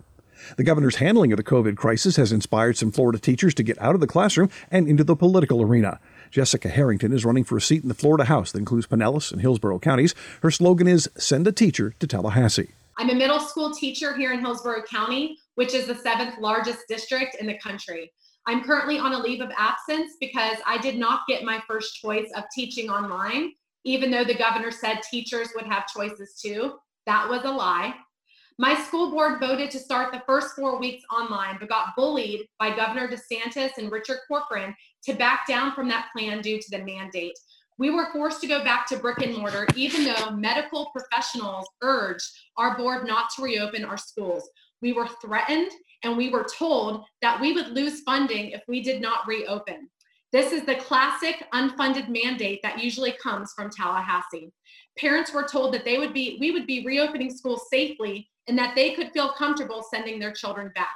The 0.58 0.64
governor's 0.64 0.98
handling 0.98 1.32
of 1.32 1.38
the 1.38 1.44
COVID 1.44 1.76
crisis 1.76 2.16
has 2.16 2.32
inspired 2.32 2.78
some 2.78 2.92
Florida 2.92 3.20
teachers 3.20 3.54
to 3.56 3.64
get 3.64 3.82
out 3.82 3.96
of 3.96 4.02
the 4.02 4.08
classroom 4.08 4.50
and 4.72 4.88
into 4.88 5.04
the 5.04 5.16
political 5.16 5.62
arena. 5.62 6.00
Jessica 6.32 6.70
Harrington 6.70 7.14
is 7.14 7.26
running 7.26 7.44
for 7.44 7.58
a 7.58 7.62
seat 7.62 7.84
in 7.84 7.90
the 7.90 7.96
Florida 7.96 8.26
House 8.26 8.52
that 8.52 8.60
includes 8.60 8.88
Pinellas 8.88 9.32
and 9.32 9.42
Hillsborough 9.42 9.80
counties. 9.80 10.16
Her 10.42 10.52
slogan 10.52 10.88
is 10.88 11.10
Send 11.18 11.48
a 11.48 11.52
Teacher 11.52 11.94
to 12.00 12.08
Tallahassee. 12.08 12.70
I'm 12.98 13.10
a 13.10 13.16
middle 13.16 13.40
school 13.40 13.74
teacher 13.74 14.16
here 14.16 14.32
in 14.32 14.40
Hillsborough 14.40 14.84
County, 14.84 15.38
which 15.56 15.74
is 15.74 15.88
the 15.88 15.96
seventh 15.96 16.40
largest 16.40 16.88
district 16.88 17.36
in 17.40 17.48
the 17.48 17.58
country. 17.60 18.12
I'm 18.48 18.64
currently 18.64 19.00
on 19.00 19.14
a 19.14 19.20
leave 19.20 19.42
of 19.42 19.52
absence 19.58 20.14
because 20.20 20.58
I 20.66 20.78
did 20.78 20.98
not 20.98 21.22
get 21.28 21.44
my 21.44 21.62
first 21.68 21.96
choice 21.96 22.30
of 22.36 22.44
teaching 22.54 22.90
online, 22.90 23.54
even 23.84 24.12
though 24.12 24.24
the 24.24 24.36
governor 24.36 24.72
said 24.72 25.02
teachers 25.02 25.50
would 25.56 25.66
have 25.66 25.88
choices 25.88 26.40
too. 26.42 26.76
That 27.06 27.28
was 27.30 27.44
a 27.44 27.52
lie. 27.52 27.96
My 28.58 28.74
school 28.74 29.12
board 29.12 29.42
voted 29.42 29.70
to 29.72 29.80
start 29.80 30.14
the 30.14 30.24
first 30.26 30.56
four 30.56 30.80
weeks 30.80 31.04
online, 31.14 31.58
but 31.60 31.68
got 31.68 31.94
bullied 31.98 32.48
by 32.58 32.74
Governor 32.74 33.10
DeSantis 33.10 33.72
and 33.78 33.92
Richard 33.92 34.20
Corcoran 34.30 34.74
to 35.04 35.14
back 35.14 35.46
down 35.46 35.74
from 35.74 35.90
that 35.90 36.08
plan 36.16 36.42
due 36.42 36.62
to 36.62 36.72
the 36.72 36.86
mandate. 36.86 37.38
We 37.78 37.90
were 37.90 38.14
forced 38.14 38.40
to 38.42 38.48
go 38.48 38.64
back 38.64 38.88
to 38.88 38.98
brick 38.98 39.22
and 39.22 39.36
mortar, 39.38 39.68
even 39.76 40.06
though 40.06 40.32
medical 40.32 40.90
professionals 40.92 41.68
urged 41.82 42.32
our 42.56 42.78
board 42.78 43.06
not 43.06 43.30
to 43.36 43.44
reopen 43.44 43.84
our 43.84 43.98
schools. 43.98 44.50
We 44.82 44.94
were 44.94 45.10
threatened 45.22 45.72
and 46.04 46.16
we 46.16 46.30
were 46.30 46.46
told 46.46 47.04
that 47.22 47.42
we 47.42 47.52
would 47.52 47.70
lose 47.70 48.04
funding 48.04 48.52
if 48.52 48.62
we 48.70 48.82
did 48.82 49.02
not 49.02 49.28
reopen. 49.28 49.90
This 50.36 50.52
is 50.52 50.66
the 50.66 50.76
classic 50.76 51.48
unfunded 51.54 52.10
mandate 52.10 52.62
that 52.62 52.84
usually 52.84 53.14
comes 53.24 53.54
from 53.54 53.70
Tallahassee. 53.70 54.52
Parents 55.00 55.34
were 55.34 55.48
told 55.48 55.74
that 55.74 55.86
they 55.86 55.98
would 55.98 56.14
be 56.14 56.36
we 56.42 56.52
would 56.52 56.68
be 56.68 56.86
reopening 56.86 57.34
schools 57.34 57.70
safely 57.70 58.28
and 58.50 58.58
that 58.58 58.76
they 58.76 58.94
could 58.96 59.14
feel 59.14 59.32
comfortable 59.32 59.82
sending 59.90 60.20
their 60.20 60.34
children 60.34 60.74
back. 60.76 60.92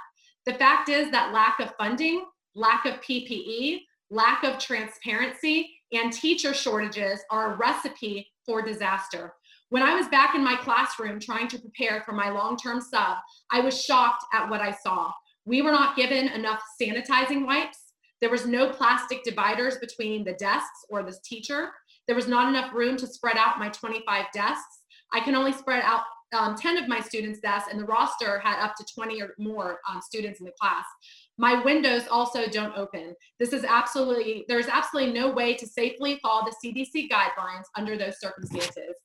The 0.46 0.56
fact 0.56 0.90
is 0.90 1.10
that 1.12 1.32
lack 1.32 1.62
of 1.62 1.74
funding, 1.78 2.26
lack 2.54 2.86
of 2.86 2.96
PPE, 2.96 3.84
lack 4.10 4.44
of 4.44 4.60
transparency, 4.60 5.70
and 5.94 6.12
teacher 6.12 6.54
shortages 6.54 7.22
are 7.32 7.54
a 7.54 7.56
recipe 7.56 8.28
for 8.46 8.62
disaster. 8.62 9.36
When 9.70 9.84
I 9.84 9.96
was 9.96 10.10
back 10.10 10.36
in 10.36 10.44
my 10.44 10.58
classroom 10.58 11.18
trying 11.18 11.48
to 11.48 11.60
prepare 11.60 12.04
for 12.06 12.12
my 12.12 12.30
long 12.30 12.58
term 12.58 12.82
sub, 12.82 13.20
I 13.54 13.62
was 13.62 13.82
shocked 13.82 14.26
at 14.34 14.50
what 14.50 14.60
I 14.60 14.72
saw. 14.72 15.14
We 15.46 15.62
were 15.62 15.72
not 15.72 15.96
given 15.96 16.28
enough 16.28 16.62
sanitizing 16.82 17.46
wipes. 17.46 17.89
There 18.22 18.30
was 18.30 18.46
no 18.46 18.70
plastic 18.70 19.24
dividers 19.24 19.78
between 19.78 20.24
the 20.24 20.34
desks 20.34 20.86
or 20.90 21.04
the 21.04 21.18
teacher. 21.24 21.72
There 22.08 22.16
was 22.16 22.28
not 22.28 22.50
enough 22.50 22.74
room 22.74 22.98
to 22.98 23.08
spread 23.08 23.38
out 23.38 23.60
my 23.60 23.70
25 23.70 24.26
desks. 24.34 24.80
I 25.14 25.20
can 25.20 25.36
only 25.36 25.54
spread 25.54 25.84
out 25.84 26.02
um, 26.38 26.56
10 26.56 26.78
of 26.78 26.88
my 26.88 27.00
students' 27.00 27.40
desks, 27.40 27.72
and 27.72 27.80
the 27.80 27.86
roster 27.86 28.40
had 28.40 28.64
up 28.64 28.76
to 28.76 28.86
20 28.94 29.22
or 29.22 29.34
more 29.40 29.80
um, 29.90 30.02
students 30.02 30.40
in 30.40 30.46
the 30.46 30.52
class. 30.60 30.86
My 31.38 31.64
windows 31.64 32.04
also 32.12 32.48
don't 32.48 32.76
open. 32.78 33.16
This 33.40 33.54
is 33.54 33.64
absolutely, 33.64 34.46
there's 34.48 34.68
absolutely 34.68 35.14
no 35.14 35.32
way 35.32 35.56
to 35.56 35.66
safely 35.66 36.20
follow 36.22 36.46
the 36.46 36.56
CDC 36.64 37.10
guidelines 37.10 37.64
under 37.76 37.98
those 37.98 38.20
circumstances. 38.20 38.96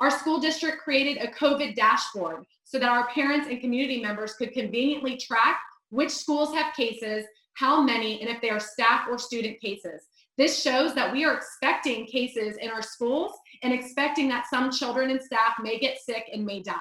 Our 0.00 0.10
school 0.10 0.40
district 0.40 0.78
created 0.78 1.22
a 1.22 1.30
COVID 1.32 1.74
dashboard 1.74 2.44
so 2.64 2.78
that 2.78 2.88
our 2.88 3.08
parents 3.08 3.48
and 3.48 3.60
community 3.60 4.00
members 4.00 4.32
could 4.34 4.52
conveniently 4.52 5.18
track 5.18 5.60
which 5.90 6.10
schools 6.10 6.54
have 6.54 6.74
cases, 6.74 7.24
how 7.60 7.82
many, 7.82 8.18
and 8.22 8.30
if 8.30 8.40
they 8.40 8.48
are 8.48 8.58
staff 8.58 9.06
or 9.10 9.18
student 9.18 9.60
cases. 9.60 10.06
This 10.38 10.62
shows 10.62 10.94
that 10.94 11.12
we 11.12 11.26
are 11.26 11.34
expecting 11.34 12.06
cases 12.06 12.56
in 12.56 12.70
our 12.70 12.80
schools 12.80 13.32
and 13.62 13.74
expecting 13.74 14.30
that 14.30 14.46
some 14.48 14.70
children 14.70 15.10
and 15.10 15.22
staff 15.22 15.56
may 15.60 15.78
get 15.78 16.00
sick 16.00 16.24
and 16.32 16.46
may 16.46 16.62
die. 16.62 16.74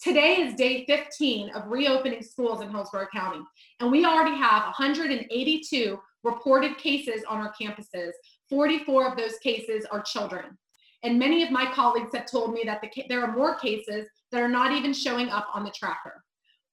Today 0.00 0.36
is 0.36 0.54
day 0.54 0.84
15 0.86 1.50
of 1.50 1.66
reopening 1.66 2.22
schools 2.22 2.62
in 2.62 2.70
Hillsborough 2.70 3.08
County, 3.12 3.40
and 3.80 3.90
we 3.90 4.04
already 4.04 4.36
have 4.36 4.62
182 4.62 5.98
reported 6.22 6.78
cases 6.78 7.24
on 7.28 7.38
our 7.38 7.52
campuses. 7.60 8.12
44 8.48 9.10
of 9.10 9.16
those 9.16 9.38
cases 9.42 9.84
are 9.90 10.02
children. 10.02 10.56
And 11.02 11.18
many 11.18 11.42
of 11.42 11.50
my 11.50 11.66
colleagues 11.72 12.14
have 12.14 12.30
told 12.30 12.54
me 12.54 12.62
that 12.66 12.80
the, 12.80 13.04
there 13.08 13.24
are 13.24 13.36
more 13.36 13.56
cases 13.56 14.06
that 14.30 14.40
are 14.40 14.48
not 14.48 14.70
even 14.72 14.92
showing 14.92 15.30
up 15.30 15.48
on 15.52 15.64
the 15.64 15.72
tracker. 15.72 16.22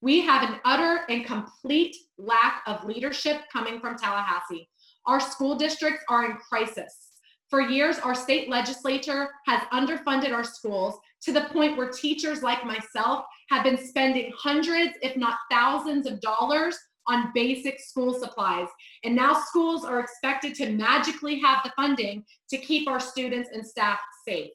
We 0.01 0.21
have 0.21 0.49
an 0.49 0.59
utter 0.65 1.05
and 1.09 1.25
complete 1.25 1.95
lack 2.17 2.63
of 2.65 2.83
leadership 2.85 3.41
coming 3.53 3.79
from 3.79 3.97
Tallahassee. 3.97 4.67
Our 5.05 5.19
school 5.19 5.55
districts 5.55 6.03
are 6.09 6.25
in 6.25 6.37
crisis. 6.37 7.11
For 7.51 7.61
years, 7.61 7.99
our 7.99 8.15
state 8.15 8.49
legislature 8.49 9.29
has 9.45 9.61
underfunded 9.73 10.33
our 10.33 10.43
schools 10.43 10.95
to 11.23 11.31
the 11.31 11.47
point 11.51 11.77
where 11.77 11.89
teachers 11.89 12.41
like 12.41 12.65
myself 12.65 13.25
have 13.49 13.63
been 13.63 13.77
spending 13.77 14.31
hundreds, 14.35 14.93
if 15.01 15.15
not 15.17 15.37
thousands 15.51 16.07
of 16.07 16.19
dollars 16.21 16.77
on 17.07 17.31
basic 17.35 17.79
school 17.79 18.13
supplies. 18.13 18.69
And 19.03 19.15
now 19.15 19.33
schools 19.33 19.85
are 19.85 19.99
expected 19.99 20.55
to 20.55 20.71
magically 20.71 21.39
have 21.41 21.59
the 21.63 21.73
funding 21.75 22.23
to 22.49 22.57
keep 22.57 22.87
our 22.87 22.99
students 22.99 23.49
and 23.53 23.65
staff 23.65 23.99
safe. 24.27 24.51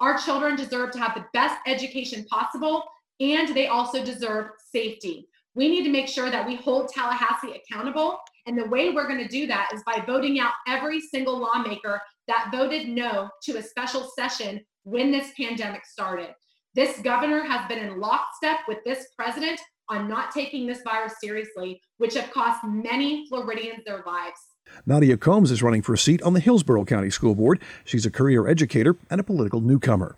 Our 0.00 0.16
children 0.18 0.56
deserve 0.56 0.92
to 0.92 0.98
have 0.98 1.14
the 1.14 1.26
best 1.32 1.56
education 1.66 2.24
possible, 2.24 2.84
and 3.20 3.54
they 3.54 3.66
also 3.66 4.04
deserve 4.04 4.50
safety. 4.72 5.28
We 5.54 5.68
need 5.68 5.84
to 5.84 5.90
make 5.90 6.08
sure 6.08 6.30
that 6.30 6.46
we 6.46 6.56
hold 6.56 6.88
Tallahassee 6.88 7.60
accountable. 7.60 8.18
And 8.46 8.56
the 8.56 8.68
way 8.68 8.90
we're 8.90 9.08
going 9.08 9.22
to 9.22 9.28
do 9.28 9.46
that 9.48 9.70
is 9.74 9.82
by 9.84 10.02
voting 10.06 10.38
out 10.38 10.52
every 10.66 11.00
single 11.00 11.38
lawmaker 11.38 12.00
that 12.28 12.50
voted 12.52 12.88
no 12.88 13.28
to 13.42 13.58
a 13.58 13.62
special 13.62 14.08
session 14.16 14.60
when 14.84 15.10
this 15.10 15.32
pandemic 15.36 15.84
started. 15.84 16.30
This 16.74 17.00
governor 17.00 17.42
has 17.42 17.66
been 17.68 17.78
in 17.78 17.98
lockstep 17.98 18.60
with 18.68 18.78
this 18.84 19.08
president 19.16 19.60
on 19.88 20.08
not 20.08 20.30
taking 20.30 20.66
this 20.66 20.82
virus 20.82 21.14
seriously, 21.20 21.80
which 21.96 22.14
have 22.14 22.30
cost 22.30 22.60
many 22.64 23.26
Floridians 23.28 23.82
their 23.84 24.02
lives. 24.06 24.38
Nadia 24.86 25.16
Combs 25.16 25.50
is 25.50 25.62
running 25.62 25.82
for 25.82 25.94
a 25.94 25.98
seat 25.98 26.22
on 26.22 26.34
the 26.34 26.40
Hillsborough 26.40 26.84
County 26.84 27.10
School 27.10 27.34
Board. 27.34 27.60
She's 27.84 28.06
a 28.06 28.10
career 28.10 28.46
educator 28.46 28.96
and 29.10 29.20
a 29.20 29.24
political 29.24 29.60
newcomer. 29.60 30.16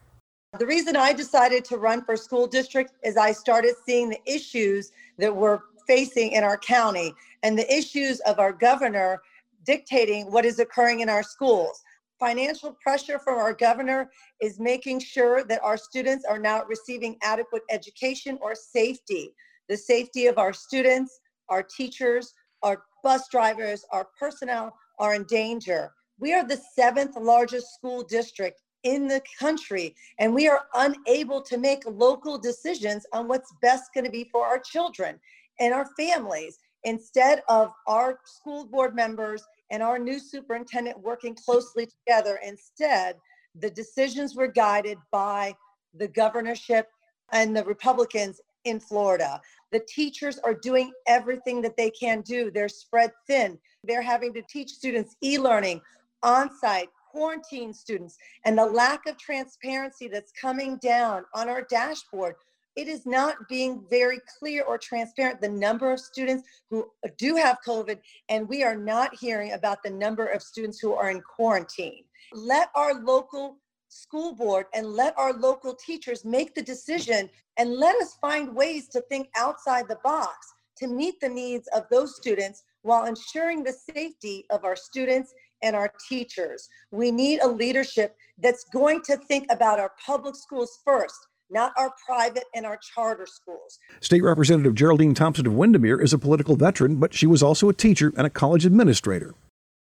The 0.58 0.66
reason 0.66 0.96
I 0.96 1.12
decided 1.12 1.64
to 1.66 1.76
run 1.76 2.04
for 2.04 2.16
school 2.16 2.46
district 2.46 2.92
is 3.04 3.16
I 3.16 3.32
started 3.32 3.74
seeing 3.86 4.10
the 4.10 4.20
issues 4.26 4.90
that 5.18 5.34
we're 5.34 5.60
facing 5.86 6.32
in 6.32 6.42
our 6.42 6.58
county 6.58 7.14
and 7.42 7.56
the 7.56 7.72
issues 7.72 8.20
of 8.20 8.38
our 8.38 8.52
governor 8.52 9.22
dictating 9.64 10.30
what 10.32 10.44
is 10.44 10.58
occurring 10.58 11.00
in 11.00 11.08
our 11.08 11.22
schools 11.22 11.82
financial 12.20 12.76
pressure 12.82 13.18
from 13.18 13.38
our 13.38 13.54
governor 13.54 14.10
is 14.40 14.60
making 14.60 15.00
sure 15.00 15.42
that 15.42 15.62
our 15.64 15.78
students 15.78 16.24
are 16.26 16.38
now 16.38 16.62
receiving 16.64 17.16
adequate 17.22 17.62
education 17.70 18.38
or 18.42 18.54
safety. 18.54 19.34
The 19.68 19.76
safety 19.76 20.26
of 20.26 20.36
our 20.36 20.52
students, 20.52 21.18
our 21.48 21.62
teachers, 21.62 22.34
our 22.62 22.82
bus 23.02 23.26
drivers, 23.30 23.84
our 23.90 24.06
personnel 24.18 24.76
are 24.98 25.14
in 25.14 25.24
danger. 25.24 25.92
We 26.18 26.34
are 26.34 26.46
the 26.46 26.60
seventh 26.76 27.16
largest 27.16 27.74
school 27.74 28.02
district 28.02 28.60
in 28.82 29.06
the 29.08 29.22
country, 29.38 29.94
and 30.18 30.34
we 30.34 30.48
are 30.48 30.62
unable 30.74 31.42
to 31.42 31.58
make 31.58 31.82
local 31.86 32.38
decisions 32.38 33.06
on 33.12 33.28
what's 33.28 33.52
best 33.60 33.92
going 33.94 34.04
to 34.04 34.10
be 34.10 34.24
for 34.32 34.46
our 34.46 34.58
children 34.58 35.18
and 35.58 35.74
our 35.74 35.86
families. 35.98 36.58
Instead 36.84 37.42
of 37.48 37.72
our 37.86 38.20
school 38.24 38.64
board 38.64 38.94
members 38.94 39.44
and 39.70 39.82
our 39.82 39.98
new 39.98 40.18
superintendent 40.18 40.98
working 40.98 41.34
closely 41.34 41.86
together. 41.86 42.40
Instead, 42.42 43.16
The 43.58 43.70
decisions 43.70 44.36
were 44.36 44.46
guided 44.46 44.98
by 45.10 45.54
the 45.94 46.08
governorship 46.08 46.88
and 47.32 47.56
the 47.56 47.64
Republicans 47.64 48.40
in 48.64 48.78
Florida. 48.78 49.40
The 49.72 49.80
teachers 49.88 50.38
are 50.38 50.54
doing 50.54 50.92
everything 51.06 51.62
that 51.62 51.76
they 51.76 51.90
can 51.90 52.20
do. 52.20 52.50
They're 52.50 52.68
spread 52.68 53.12
thin. 53.26 53.58
They're 53.82 54.02
having 54.02 54.32
to 54.34 54.42
teach 54.42 54.70
students 54.70 55.16
e 55.22 55.38
learning, 55.38 55.80
on 56.22 56.50
site, 56.58 56.88
quarantine 57.10 57.72
students, 57.72 58.16
and 58.44 58.56
the 58.56 58.64
lack 58.64 59.06
of 59.06 59.18
transparency 59.18 60.08
that's 60.08 60.32
coming 60.32 60.76
down 60.78 61.24
on 61.34 61.48
our 61.48 61.62
dashboard. 61.62 62.34
It 62.76 62.86
is 62.86 63.04
not 63.04 63.48
being 63.48 63.84
very 63.90 64.20
clear 64.38 64.62
or 64.62 64.78
transparent 64.78 65.40
the 65.40 65.48
number 65.48 65.92
of 65.92 65.98
students 65.98 66.48
who 66.70 66.88
do 67.18 67.34
have 67.34 67.58
COVID, 67.66 67.98
and 68.28 68.48
we 68.48 68.62
are 68.62 68.76
not 68.76 69.14
hearing 69.18 69.52
about 69.52 69.82
the 69.82 69.90
number 69.90 70.26
of 70.26 70.42
students 70.42 70.78
who 70.78 70.94
are 70.94 71.10
in 71.10 71.20
quarantine. 71.20 72.04
Let 72.32 72.70
our 72.76 72.94
local 72.94 73.56
school 73.88 74.34
board 74.34 74.66
and 74.72 74.86
let 74.86 75.18
our 75.18 75.32
local 75.32 75.74
teachers 75.74 76.24
make 76.24 76.54
the 76.54 76.62
decision 76.62 77.28
and 77.56 77.74
let 77.74 77.96
us 77.96 78.16
find 78.20 78.54
ways 78.54 78.88
to 78.88 79.00
think 79.02 79.28
outside 79.36 79.88
the 79.88 79.98
box 80.04 80.52
to 80.76 80.86
meet 80.86 81.20
the 81.20 81.28
needs 81.28 81.68
of 81.74 81.84
those 81.90 82.16
students 82.16 82.62
while 82.82 83.04
ensuring 83.04 83.62
the 83.62 83.72
safety 83.72 84.46
of 84.50 84.64
our 84.64 84.76
students 84.76 85.34
and 85.62 85.76
our 85.76 85.92
teachers. 86.08 86.68
We 86.90 87.10
need 87.10 87.40
a 87.40 87.48
leadership 87.48 88.16
that's 88.38 88.64
going 88.72 89.02
to 89.02 89.16
think 89.16 89.46
about 89.50 89.78
our 89.78 89.92
public 90.04 90.34
schools 90.36 90.78
first, 90.84 91.26
not 91.50 91.72
our 91.76 91.92
private 92.06 92.44
and 92.54 92.64
our 92.64 92.78
charter 92.94 93.26
schools. 93.26 93.78
State 94.00 94.22
Representative 94.22 94.74
Geraldine 94.74 95.14
Thompson 95.14 95.46
of 95.46 95.54
Windermere 95.54 96.00
is 96.00 96.12
a 96.12 96.18
political 96.18 96.56
veteran, 96.56 96.96
but 96.96 97.14
she 97.14 97.26
was 97.26 97.42
also 97.42 97.68
a 97.68 97.74
teacher 97.74 98.12
and 98.16 98.26
a 98.26 98.30
college 98.30 98.64
administrator. 98.64 99.34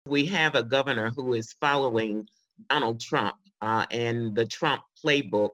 We 0.07 0.25
have 0.25 0.55
a 0.55 0.63
governor 0.63 1.11
who 1.11 1.33
is 1.33 1.53
following 1.61 2.27
Donald 2.69 2.99
Trump 2.99 3.35
uh, 3.61 3.85
and 3.91 4.35
the 4.35 4.45
Trump 4.45 4.81
playbook 5.03 5.51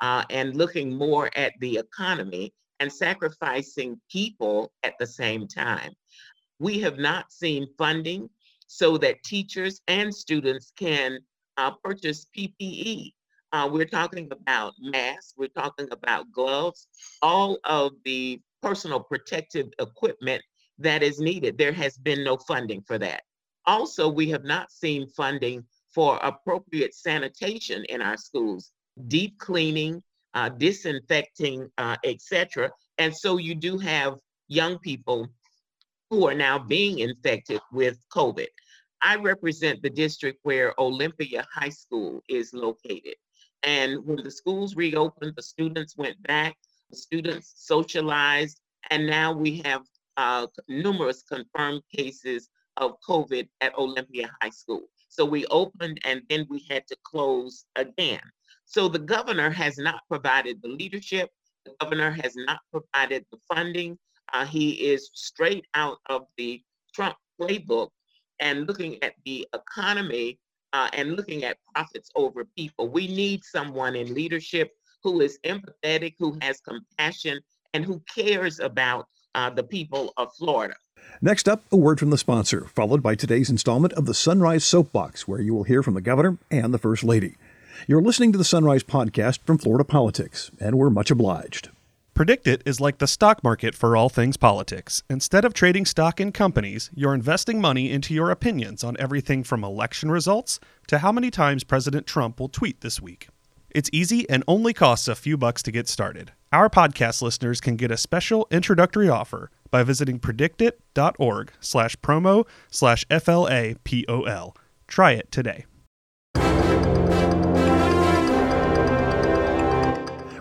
uh, 0.00 0.24
and 0.30 0.56
looking 0.56 0.96
more 0.96 1.30
at 1.36 1.52
the 1.60 1.78
economy 1.78 2.52
and 2.80 2.92
sacrificing 2.92 4.00
people 4.10 4.72
at 4.84 4.94
the 5.00 5.06
same 5.06 5.48
time. 5.48 5.92
We 6.60 6.80
have 6.80 6.98
not 6.98 7.32
seen 7.32 7.66
funding 7.76 8.30
so 8.68 8.96
that 8.98 9.22
teachers 9.24 9.80
and 9.88 10.14
students 10.14 10.72
can 10.78 11.18
uh, 11.56 11.72
purchase 11.82 12.26
PPE. 12.36 13.12
Uh, 13.52 13.68
we're 13.72 13.86
talking 13.86 14.28
about 14.30 14.74
masks, 14.78 15.34
we're 15.36 15.48
talking 15.48 15.88
about 15.90 16.30
gloves, 16.30 16.86
all 17.22 17.58
of 17.64 17.92
the 18.04 18.40
personal 18.62 19.00
protective 19.00 19.68
equipment 19.80 20.42
that 20.78 21.02
is 21.02 21.18
needed. 21.18 21.56
There 21.58 21.72
has 21.72 21.96
been 21.96 22.22
no 22.22 22.36
funding 22.36 22.82
for 22.82 22.98
that. 22.98 23.22
Also, 23.64 24.08
we 24.08 24.28
have 24.30 24.44
not 24.44 24.70
seen 24.70 25.08
funding 25.08 25.64
for 25.94 26.18
appropriate 26.22 26.94
sanitation 26.94 27.84
in 27.88 28.02
our 28.02 28.16
schools, 28.16 28.70
deep 29.08 29.38
cleaning, 29.38 30.02
uh, 30.34 30.50
disinfecting, 30.50 31.68
uh, 31.78 31.96
etc. 32.04 32.70
And 32.98 33.16
so 33.16 33.38
you 33.38 33.54
do 33.54 33.78
have 33.78 34.16
young 34.48 34.78
people 34.78 35.28
who 36.10 36.26
are 36.26 36.34
now 36.34 36.58
being 36.58 37.00
infected 37.00 37.60
with 37.72 37.98
COVID. 38.12 38.46
I 39.02 39.16
represent 39.16 39.82
the 39.82 39.90
district 39.90 40.40
where 40.42 40.78
Olympia 40.80 41.46
High 41.52 41.68
School 41.68 42.22
is 42.28 42.52
located. 42.52 43.14
And 43.62 44.04
when 44.04 44.22
the 44.22 44.30
schools 44.30 44.76
reopened, 44.76 45.34
the 45.36 45.42
students 45.42 45.96
went 45.96 46.20
back, 46.22 46.56
the 46.90 46.96
students 46.96 47.52
socialized, 47.56 48.60
and 48.90 49.06
now 49.06 49.32
we 49.32 49.62
have 49.64 49.82
uh, 50.16 50.46
numerous 50.68 51.22
confirmed 51.22 51.82
cases 51.94 52.48
of 52.76 52.96
COVID 53.08 53.48
at 53.60 53.76
Olympia 53.76 54.30
High 54.40 54.50
School. 54.50 54.82
So 55.08 55.24
we 55.24 55.46
opened 55.46 56.00
and 56.04 56.22
then 56.28 56.46
we 56.48 56.64
had 56.68 56.86
to 56.88 56.96
close 57.04 57.64
again. 57.76 58.20
So 58.64 58.88
the 58.88 58.98
governor 58.98 59.50
has 59.50 59.78
not 59.78 60.02
provided 60.08 60.60
the 60.62 60.68
leadership, 60.68 61.30
the 61.64 61.74
governor 61.80 62.10
has 62.10 62.34
not 62.36 62.60
provided 62.70 63.24
the 63.30 63.38
funding. 63.52 63.98
Uh, 64.32 64.44
he 64.44 64.70
is 64.70 65.10
straight 65.14 65.66
out 65.74 65.98
of 66.06 66.26
the 66.36 66.62
Trump 66.94 67.16
playbook 67.40 67.88
and 68.40 68.66
looking 68.66 69.02
at 69.02 69.14
the 69.24 69.46
economy 69.54 70.38
uh, 70.72 70.88
and 70.92 71.12
looking 71.12 71.44
at 71.44 71.58
profits 71.74 72.10
over 72.14 72.44
people. 72.44 72.88
We 72.88 73.08
need 73.08 73.44
someone 73.44 73.96
in 73.96 74.14
leadership 74.14 74.72
who 75.02 75.20
is 75.20 75.38
empathetic, 75.44 76.14
who 76.18 76.36
has 76.42 76.60
compassion, 76.60 77.40
and 77.74 77.84
who 77.84 78.02
cares 78.14 78.60
about 78.60 79.06
uh, 79.34 79.50
the 79.50 79.62
people 79.62 80.12
of 80.16 80.34
Florida. 80.34 80.74
Next 81.20 81.48
up, 81.48 81.64
a 81.72 81.76
word 81.76 81.98
from 81.98 82.10
the 82.10 82.18
sponsor, 82.18 82.66
followed 82.74 83.02
by 83.02 83.14
today's 83.14 83.50
installment 83.50 83.92
of 83.94 84.06
the 84.06 84.14
Sunrise 84.14 84.64
Soapbox, 84.64 85.26
where 85.26 85.40
you 85.40 85.54
will 85.54 85.64
hear 85.64 85.82
from 85.82 85.94
the 85.94 86.00
governor 86.00 86.38
and 86.50 86.74
the 86.74 86.78
first 86.78 87.04
lady. 87.04 87.36
You're 87.86 88.02
listening 88.02 88.32
to 88.32 88.38
the 88.38 88.44
Sunrise 88.44 88.82
podcast 88.82 89.40
from 89.46 89.58
Florida 89.58 89.84
Politics, 89.84 90.50
and 90.60 90.76
we're 90.76 90.90
much 90.90 91.10
obliged. 91.10 91.70
PredictIt 92.18 92.62
is 92.66 92.80
like 92.80 92.98
the 92.98 93.06
stock 93.06 93.44
market 93.44 93.76
for 93.76 93.96
all 93.96 94.08
things 94.08 94.36
politics. 94.36 95.04
Instead 95.08 95.44
of 95.44 95.54
trading 95.54 95.86
stock 95.86 96.18
in 96.20 96.32
companies, 96.32 96.90
you're 96.92 97.14
investing 97.14 97.60
money 97.60 97.92
into 97.92 98.12
your 98.12 98.32
opinions 98.32 98.82
on 98.82 98.96
everything 98.98 99.44
from 99.44 99.62
election 99.62 100.10
results 100.10 100.58
to 100.88 100.98
how 100.98 101.12
many 101.12 101.30
times 101.30 101.62
President 101.62 102.08
Trump 102.08 102.40
will 102.40 102.48
tweet 102.48 102.80
this 102.80 103.00
week. 103.00 103.28
It's 103.70 103.88
easy 103.92 104.28
and 104.28 104.42
only 104.48 104.72
costs 104.72 105.06
a 105.06 105.14
few 105.14 105.36
bucks 105.36 105.62
to 105.62 105.70
get 105.70 105.86
started. 105.86 106.32
Our 106.52 106.68
podcast 106.68 107.22
listeners 107.22 107.60
can 107.60 107.76
get 107.76 107.92
a 107.92 107.96
special 107.96 108.48
introductory 108.50 109.08
offer 109.08 109.52
by 109.70 109.84
visiting 109.84 110.18
predictit.org 110.18 111.52
slash 111.60 111.94
promo 111.98 112.48
slash 112.68 113.06
FLAPOL. 113.06 114.56
Try 114.88 115.12
it 115.12 115.30
today. 115.30 115.66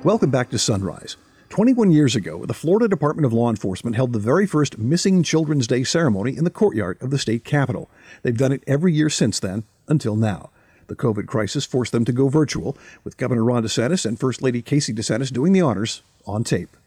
Welcome 0.03 0.31
back 0.31 0.49
to 0.49 0.57
Sunrise. 0.57 1.17
21 1.57 1.89
years 1.89 2.15
ago, 2.15 2.45
the 2.45 2.53
Florida 2.53 2.87
Department 2.87 3.25
of 3.25 3.33
Law 3.33 3.49
Enforcement 3.49 3.95
held 3.95 4.13
the 4.13 4.19
very 4.19 4.45
first 4.45 4.77
Missing 4.77 5.23
Children's 5.23 5.65
Day 5.65 5.83
ceremony 5.83 6.37
in 6.37 6.43
the 6.43 6.51
courtyard 6.51 7.01
of 7.01 7.09
the 7.09 7.17
state 7.17 7.43
capitol. 7.43 7.89
They've 8.21 8.37
done 8.37 8.51
it 8.51 8.63
every 8.67 8.93
year 8.93 9.09
since 9.09 9.39
then, 9.39 9.63
until 9.87 10.15
now. 10.15 10.51
The 10.85 10.95
COVID 10.95 11.25
crisis 11.25 11.65
forced 11.65 11.93
them 11.93 12.05
to 12.05 12.11
go 12.11 12.29
virtual, 12.29 12.77
with 13.03 13.17
Governor 13.17 13.43
Ron 13.43 13.63
DeSantis 13.63 14.05
and 14.05 14.19
First 14.19 14.43
Lady 14.43 14.61
Casey 14.61 14.93
DeSantis 14.93 15.33
doing 15.33 15.51
the 15.51 15.61
honors 15.61 16.03
on 16.27 16.43
tape. 16.43 16.77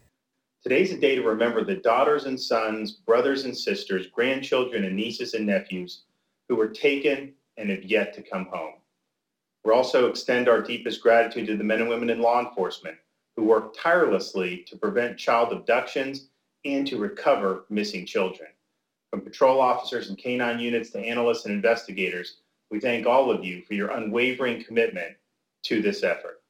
Today's 0.63 0.93
a 0.93 1.01
day 1.01 1.17
to 1.17 1.23
remember 1.23 1.65
the 1.65 1.75
daughters 1.75 2.27
and 2.27 2.41
sons, 2.41 2.93
brothers 2.93 3.47
and 3.47 3.59
sisters, 3.59 4.07
grandchildren 4.07 4.85
and 4.85 4.95
nieces 4.95 5.35
and 5.35 5.47
nephews 5.47 6.05
who 6.49 6.55
were 6.55 6.69
taken 6.69 7.33
and 7.57 7.71
have 7.71 7.83
yet 7.83 8.15
to 8.15 8.23
come 8.23 8.47
home. 8.53 8.75
We 9.65 9.73
also 9.73 10.07
extend 10.07 10.49
our 10.49 10.63
deepest 10.63 11.03
gratitude 11.03 11.49
to 11.49 11.57
the 11.57 11.65
men 11.65 11.81
and 11.81 11.91
women 11.91 12.09
in 12.09 12.23
law 12.23 12.39
enforcement 12.39 12.99
who 13.41 13.47
work 13.47 13.75
tirelessly 13.75 14.59
to 14.69 14.77
prevent 14.77 15.17
child 15.17 15.51
abductions 15.51 16.29
and 16.67 16.87
to 16.87 16.99
recover 16.99 17.65
missing 17.71 18.05
children. 18.05 18.51
From 19.11 19.23
patrol 19.23 19.63
officers 19.63 20.11
and 20.11 20.19
canine 20.19 20.59
units 20.59 20.91
to 20.91 20.99
analysts 20.99 21.47
and 21.47 21.55
investigators, 21.55 22.43
we 22.71 22.81
thank 22.81 23.07
all 23.07 23.31
of 23.31 23.43
you 23.43 23.63
for 23.63 23.73
your 23.73 23.93
unwavering 23.93 24.63
commitment 24.63 25.17
to 25.65 25.81
this 25.81 26.03
effort. 26.03 26.43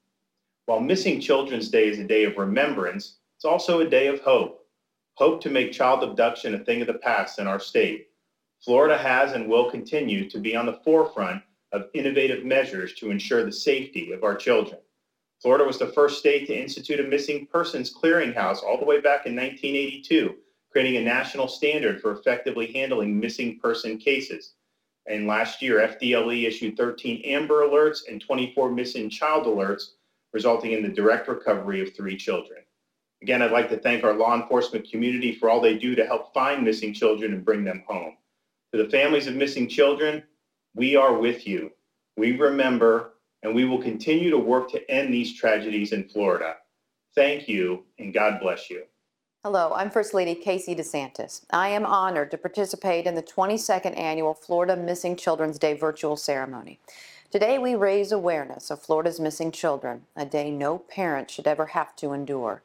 While 0.66 0.80
Missing 0.80 1.20
Children's 1.20 1.68
Day 1.68 1.88
is 1.88 2.00
a 2.00 2.04
day 2.04 2.24
of 2.24 2.36
remembrance, 2.36 3.18
it's 3.36 3.44
also 3.44 3.80
a 3.80 3.88
day 3.88 4.08
of 4.08 4.20
hope. 4.22 4.66
Hope 5.14 5.40
to 5.42 5.48
make 5.48 5.70
child 5.70 6.02
abduction 6.02 6.56
a 6.56 6.58
thing 6.58 6.80
of 6.80 6.88
the 6.88 6.94
past 6.94 7.38
in 7.38 7.46
our 7.46 7.60
state. 7.60 8.08
Florida 8.64 8.98
has 8.98 9.32
and 9.32 9.48
will 9.48 9.70
continue 9.70 10.28
to 10.28 10.40
be 10.40 10.56
on 10.56 10.66
the 10.66 10.80
forefront 10.84 11.40
of 11.70 11.86
innovative 11.94 12.44
measures 12.44 12.94
to 12.94 13.12
ensure 13.12 13.44
the 13.44 13.52
safety 13.52 14.10
of 14.10 14.24
our 14.24 14.34
children. 14.34 14.80
Florida 15.40 15.64
was 15.64 15.78
the 15.78 15.86
first 15.86 16.18
state 16.18 16.46
to 16.46 16.54
institute 16.54 17.00
a 17.00 17.04
missing 17.04 17.46
persons 17.46 17.94
clearinghouse 17.94 18.62
all 18.62 18.78
the 18.78 18.84
way 18.84 19.00
back 19.00 19.24
in 19.24 19.34
1982, 19.34 20.34
creating 20.70 20.96
a 20.96 21.04
national 21.04 21.48
standard 21.48 22.00
for 22.00 22.12
effectively 22.12 22.70
handling 22.72 23.18
missing 23.18 23.58
person 23.58 23.96
cases. 23.96 24.52
And 25.06 25.26
last 25.26 25.62
year, 25.62 25.78
FDLE 25.78 26.46
issued 26.46 26.76
13 26.76 27.22
Amber 27.24 27.66
Alerts 27.66 28.00
and 28.08 28.20
24 28.20 28.70
missing 28.70 29.08
child 29.08 29.46
alerts, 29.46 29.92
resulting 30.34 30.72
in 30.72 30.82
the 30.82 30.88
direct 30.90 31.26
recovery 31.26 31.80
of 31.80 31.94
three 31.94 32.16
children. 32.16 32.60
Again, 33.22 33.40
I'd 33.40 33.50
like 33.50 33.70
to 33.70 33.78
thank 33.78 34.04
our 34.04 34.14
law 34.14 34.34
enforcement 34.34 34.90
community 34.90 35.34
for 35.34 35.48
all 35.48 35.60
they 35.60 35.76
do 35.76 35.94
to 35.94 36.06
help 36.06 36.34
find 36.34 36.62
missing 36.62 36.92
children 36.92 37.32
and 37.32 37.44
bring 37.44 37.64
them 37.64 37.82
home. 37.86 38.16
To 38.72 38.82
the 38.82 38.90
families 38.90 39.26
of 39.26 39.34
missing 39.34 39.68
children, 39.68 40.22
we 40.74 40.96
are 40.96 41.14
with 41.14 41.46
you. 41.46 41.72
We 42.16 42.36
remember 42.36 43.14
and 43.42 43.54
we 43.54 43.64
will 43.64 43.80
continue 43.80 44.30
to 44.30 44.38
work 44.38 44.70
to 44.70 44.90
end 44.90 45.12
these 45.12 45.38
tragedies 45.38 45.92
in 45.92 46.08
Florida. 46.08 46.56
Thank 47.14 47.48
you, 47.48 47.84
and 47.98 48.14
God 48.14 48.40
bless 48.40 48.70
you. 48.70 48.84
Hello, 49.42 49.72
I'm 49.74 49.90
First 49.90 50.12
Lady 50.12 50.34
Casey 50.34 50.74
DeSantis. 50.74 51.46
I 51.50 51.68
am 51.68 51.86
honored 51.86 52.30
to 52.30 52.38
participate 52.38 53.06
in 53.06 53.14
the 53.14 53.22
22nd 53.22 53.98
annual 53.98 54.34
Florida 54.34 54.76
Missing 54.76 55.16
Children's 55.16 55.58
Day 55.58 55.72
virtual 55.72 56.16
ceremony. 56.16 56.78
Today, 57.30 57.58
we 57.58 57.74
raise 57.74 58.12
awareness 58.12 58.70
of 58.70 58.82
Florida's 58.82 59.18
missing 59.18 59.50
children, 59.50 60.02
a 60.14 60.26
day 60.26 60.50
no 60.50 60.78
parent 60.78 61.30
should 61.30 61.46
ever 61.46 61.66
have 61.66 61.96
to 61.96 62.12
endure. 62.12 62.62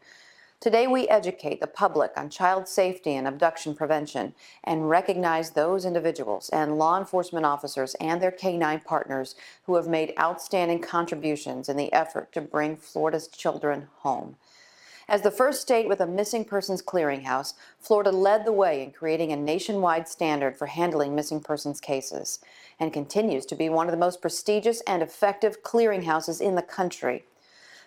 Today, 0.66 0.88
we 0.88 1.08
educate 1.10 1.62
the 1.62 1.68
public 1.68 2.14
on 2.18 2.32
child 2.32 2.68
safety 2.68 3.14
and 3.14 3.28
abduction 3.28 3.76
prevention 3.76 4.34
and 4.64 4.90
recognize 4.90 5.52
those 5.52 5.86
individuals 5.86 6.50
and 6.50 6.80
law 6.80 6.98
enforcement 6.98 7.46
officers 7.46 7.96
and 8.02 8.20
their 8.20 8.32
K-9 8.32 8.84
partners 8.84 9.36
who 9.68 9.76
have 9.76 9.88
made 9.88 10.16
outstanding 10.20 10.82
contributions 10.82 11.70
in 11.70 11.78
the 11.78 11.94
effort 11.94 12.32
to 12.32 12.42
bring 12.42 12.78
Florida's 12.78 13.28
children 13.28 13.90
home. 13.98 14.38
As 15.08 15.22
the 15.22 15.30
first 15.30 15.62
state 15.62 15.88
with 15.88 16.02
a 16.02 16.08
missing 16.08 16.44
persons 16.44 16.82
clearinghouse, 16.82 17.54
Florida 17.80 18.10
led 18.12 18.44
the 18.44 18.52
way 18.52 18.82
in 18.82 18.90
creating 18.90 19.32
a 19.32 19.36
nationwide 19.36 20.08
standard 20.08 20.58
for 20.58 20.66
handling 20.66 21.14
missing 21.14 21.42
persons 21.42 21.80
cases 21.80 22.40
and 22.80 22.92
continues 22.92 23.46
to 23.46 23.56
be 23.56 23.70
one 23.70 23.86
of 23.86 23.92
the 23.92 24.00
most 24.00 24.20
prestigious 24.20 24.82
and 24.88 25.04
effective 25.04 25.62
clearinghouses 25.62 26.42
in 26.42 26.56
the 26.56 26.64
country. 26.64 27.24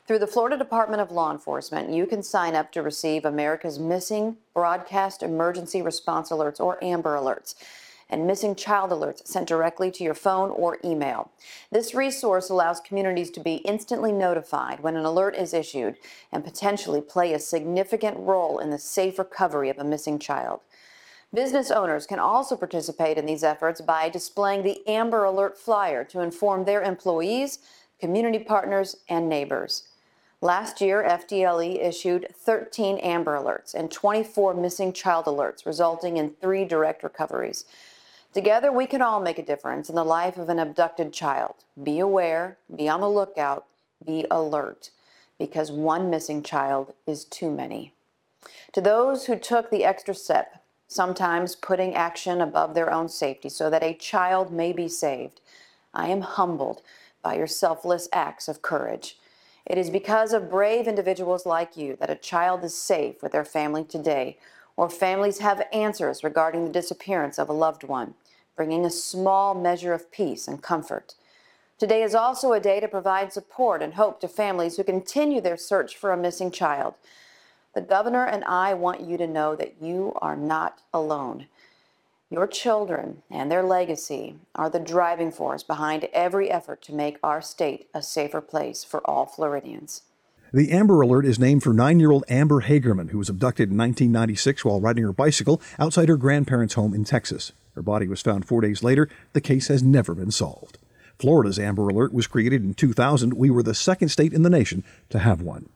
Through 0.08 0.20
the 0.20 0.26
Florida 0.26 0.56
Department 0.56 1.02
of 1.02 1.10
Law 1.10 1.30
Enforcement, 1.30 1.92
you 1.92 2.06
can 2.06 2.22
sign 2.22 2.54
up 2.54 2.72
to 2.72 2.80
receive 2.80 3.26
America's 3.26 3.78
Missing 3.78 4.38
Broadcast 4.54 5.22
Emergency 5.22 5.82
Response 5.82 6.30
Alerts, 6.30 6.58
or 6.60 6.82
AMBER 6.82 7.14
Alerts, 7.14 7.54
and 8.08 8.26
missing 8.26 8.54
child 8.54 8.90
alerts 8.90 9.26
sent 9.26 9.46
directly 9.46 9.90
to 9.90 10.02
your 10.02 10.14
phone 10.14 10.48
or 10.48 10.78
email. 10.82 11.30
This 11.70 11.94
resource 11.94 12.48
allows 12.48 12.80
communities 12.80 13.30
to 13.32 13.40
be 13.40 13.56
instantly 13.56 14.10
notified 14.10 14.80
when 14.80 14.96
an 14.96 15.04
alert 15.04 15.36
is 15.36 15.52
issued 15.52 15.96
and 16.32 16.42
potentially 16.42 17.02
play 17.02 17.34
a 17.34 17.38
significant 17.38 18.16
role 18.16 18.60
in 18.60 18.70
the 18.70 18.78
safe 18.78 19.18
recovery 19.18 19.68
of 19.68 19.76
a 19.76 19.84
missing 19.84 20.18
child. 20.18 20.60
Business 21.34 21.70
owners 21.70 22.06
can 22.06 22.18
also 22.18 22.56
participate 22.56 23.18
in 23.18 23.26
these 23.26 23.44
efforts 23.44 23.82
by 23.82 24.08
displaying 24.08 24.62
the 24.62 24.80
Amber 24.88 25.24
Alert 25.24 25.58
flyer 25.58 26.02
to 26.04 26.20
inform 26.20 26.64
their 26.64 26.82
employees, 26.82 27.58
community 28.00 28.38
partners, 28.38 28.96
and 29.10 29.28
neighbors. 29.28 29.82
Last 30.40 30.80
year, 30.80 31.02
FDLE 31.02 31.84
issued 31.84 32.28
13 32.32 32.98
Amber 32.98 33.36
Alerts 33.36 33.74
and 33.74 33.90
24 33.90 34.54
missing 34.54 34.92
child 34.92 35.24
alerts, 35.24 35.66
resulting 35.66 36.16
in 36.16 36.30
three 36.30 36.64
direct 36.64 37.02
recoveries. 37.02 37.64
Together, 38.32 38.70
we 38.70 38.86
can 38.86 39.02
all 39.02 39.20
make 39.20 39.40
a 39.40 39.44
difference 39.44 39.88
in 39.88 39.96
the 39.96 40.04
life 40.04 40.36
of 40.36 40.48
an 40.48 40.60
abducted 40.60 41.12
child. 41.12 41.56
Be 41.82 41.98
aware, 41.98 42.56
be 42.74 42.88
on 42.88 43.00
the 43.00 43.10
lookout, 43.10 43.66
be 44.06 44.26
alert, 44.30 44.90
because 45.40 45.72
one 45.72 46.08
missing 46.08 46.44
child 46.44 46.92
is 47.04 47.24
too 47.24 47.50
many. 47.50 47.92
To 48.74 48.80
those 48.80 49.26
who 49.26 49.34
took 49.34 49.70
the 49.70 49.84
extra 49.84 50.14
step, 50.14 50.62
sometimes 50.86 51.56
putting 51.56 51.96
action 51.96 52.40
above 52.40 52.74
their 52.74 52.92
own 52.92 53.08
safety 53.08 53.48
so 53.48 53.70
that 53.70 53.82
a 53.82 53.92
child 53.92 54.52
may 54.52 54.72
be 54.72 54.86
saved, 54.86 55.40
I 55.92 56.08
am 56.08 56.20
humbled 56.20 56.80
by 57.24 57.34
your 57.34 57.48
selfless 57.48 58.08
acts 58.12 58.46
of 58.46 58.62
courage. 58.62 59.18
It 59.68 59.76
is 59.76 59.90
because 59.90 60.32
of 60.32 60.48
brave 60.48 60.88
individuals 60.88 61.44
like 61.44 61.76
you 61.76 61.94
that 61.96 62.08
a 62.08 62.14
child 62.14 62.64
is 62.64 62.74
safe 62.74 63.22
with 63.22 63.32
their 63.32 63.44
family 63.44 63.84
today, 63.84 64.38
or 64.78 64.88
families 64.88 65.40
have 65.40 65.68
answers 65.74 66.24
regarding 66.24 66.64
the 66.64 66.72
disappearance 66.72 67.38
of 67.38 67.50
a 67.50 67.52
loved 67.52 67.84
one, 67.84 68.14
bringing 68.56 68.86
a 68.86 68.90
small 68.90 69.54
measure 69.54 69.92
of 69.92 70.10
peace 70.10 70.48
and 70.48 70.62
comfort. 70.62 71.16
Today 71.76 72.02
is 72.02 72.14
also 72.14 72.54
a 72.54 72.60
day 72.60 72.80
to 72.80 72.88
provide 72.88 73.30
support 73.30 73.82
and 73.82 73.94
hope 73.94 74.20
to 74.22 74.28
families 74.28 74.78
who 74.78 74.84
continue 74.84 75.42
their 75.42 75.58
search 75.58 75.96
for 75.96 76.12
a 76.12 76.16
missing 76.16 76.50
child. 76.50 76.94
The 77.74 77.82
governor 77.82 78.24
and 78.24 78.44
I 78.44 78.72
want 78.72 79.02
you 79.02 79.18
to 79.18 79.26
know 79.26 79.54
that 79.54 79.82
you 79.82 80.14
are 80.22 80.34
not 80.34 80.80
alone. 80.94 81.46
Your 82.30 82.46
children 82.46 83.22
and 83.30 83.50
their 83.50 83.62
legacy 83.62 84.36
are 84.54 84.68
the 84.68 84.78
driving 84.78 85.32
force 85.32 85.62
behind 85.62 86.08
every 86.12 86.50
effort 86.50 86.82
to 86.82 86.94
make 86.94 87.16
our 87.22 87.40
state 87.40 87.88
a 87.94 88.02
safer 88.02 88.42
place 88.42 88.84
for 88.84 89.00
all 89.08 89.24
Floridians. 89.24 90.02
The 90.52 90.70
Amber 90.70 91.00
Alert 91.00 91.24
is 91.24 91.38
named 91.38 91.62
for 91.62 91.72
nine 91.72 91.98
year 92.00 92.10
old 92.10 92.24
Amber 92.28 92.62
Hagerman, 92.62 93.10
who 93.10 93.18
was 93.18 93.30
abducted 93.30 93.70
in 93.70 93.78
1996 93.78 94.62
while 94.62 94.78
riding 94.78 95.04
her 95.04 95.12
bicycle 95.12 95.62
outside 95.78 96.10
her 96.10 96.18
grandparents' 96.18 96.74
home 96.74 96.92
in 96.92 97.04
Texas. 97.04 97.52
Her 97.74 97.82
body 97.82 98.06
was 98.06 98.20
found 98.20 98.46
four 98.46 98.60
days 98.60 98.82
later. 98.82 99.08
The 99.32 99.40
case 99.40 99.68
has 99.68 99.82
never 99.82 100.14
been 100.14 100.30
solved. 100.30 100.76
Florida's 101.18 101.58
Amber 101.58 101.88
Alert 101.88 102.12
was 102.12 102.26
created 102.26 102.62
in 102.62 102.74
2000. 102.74 103.34
We 103.34 103.48
were 103.48 103.62
the 103.62 103.74
second 103.74 104.10
state 104.10 104.34
in 104.34 104.42
the 104.42 104.50
nation 104.50 104.84
to 105.08 105.18
have 105.18 105.40
one. 105.40 105.70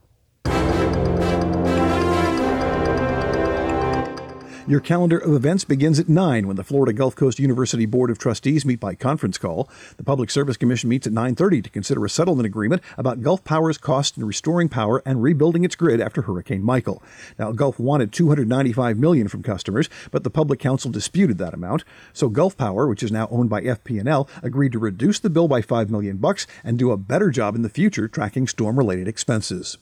Your 4.68 4.78
calendar 4.78 5.18
of 5.18 5.34
events 5.34 5.64
begins 5.64 5.98
at 5.98 6.08
9 6.08 6.46
when 6.46 6.54
the 6.54 6.62
Florida 6.62 6.92
Gulf 6.92 7.16
Coast 7.16 7.40
University 7.40 7.84
Board 7.84 8.10
of 8.10 8.18
Trustees 8.18 8.64
meet 8.64 8.78
by 8.78 8.94
conference 8.94 9.36
call. 9.36 9.68
The 9.96 10.04
Public 10.04 10.30
Service 10.30 10.56
Commission 10.56 10.88
meets 10.88 11.04
at 11.04 11.12
9:30 11.12 11.64
to 11.64 11.68
consider 11.68 12.04
a 12.04 12.08
settlement 12.08 12.46
agreement 12.46 12.80
about 12.96 13.22
Gulf 13.22 13.42
Power's 13.42 13.76
cost 13.76 14.16
in 14.16 14.24
restoring 14.24 14.68
power 14.68 15.02
and 15.04 15.20
rebuilding 15.20 15.64
its 15.64 15.74
grid 15.74 16.00
after 16.00 16.22
Hurricane 16.22 16.62
Michael. 16.62 17.02
Now, 17.40 17.50
Gulf 17.50 17.80
wanted 17.80 18.12
295 18.12 18.98
million 18.98 19.26
from 19.26 19.42
customers, 19.42 19.90
but 20.12 20.22
the 20.22 20.30
Public 20.30 20.60
Counsel 20.60 20.92
disputed 20.92 21.38
that 21.38 21.54
amount. 21.54 21.82
So 22.12 22.28
Gulf 22.28 22.56
Power, 22.56 22.86
which 22.86 23.02
is 23.02 23.10
now 23.10 23.26
owned 23.32 23.50
by 23.50 23.62
FP&L, 23.62 24.28
agreed 24.44 24.70
to 24.72 24.78
reduce 24.78 25.18
the 25.18 25.28
bill 25.28 25.48
by 25.48 25.60
5 25.60 25.90
million 25.90 26.18
bucks 26.18 26.46
and 26.62 26.78
do 26.78 26.92
a 26.92 26.96
better 26.96 27.30
job 27.30 27.56
in 27.56 27.62
the 27.62 27.68
future 27.68 28.06
tracking 28.06 28.46
storm-related 28.46 29.08
expenses. 29.08 29.76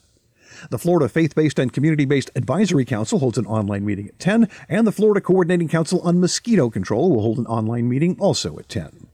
The 0.68 0.78
Florida 0.78 1.08
Faith 1.08 1.34
Based 1.34 1.58
and 1.58 1.72
Community 1.72 2.04
Based 2.04 2.30
Advisory 2.36 2.84
Council 2.84 3.18
holds 3.18 3.38
an 3.38 3.46
online 3.46 3.84
meeting 3.84 4.08
at 4.08 4.18
10, 4.18 4.48
and 4.68 4.86
the 4.86 4.92
Florida 4.92 5.20
Coordinating 5.20 5.68
Council 5.68 6.00
on 6.02 6.20
Mosquito 6.20 6.68
Control 6.68 7.10
will 7.10 7.22
hold 7.22 7.38
an 7.38 7.46
online 7.46 7.88
meeting 7.88 8.16
also 8.20 8.58
at 8.58 8.68
10. 8.68 9.06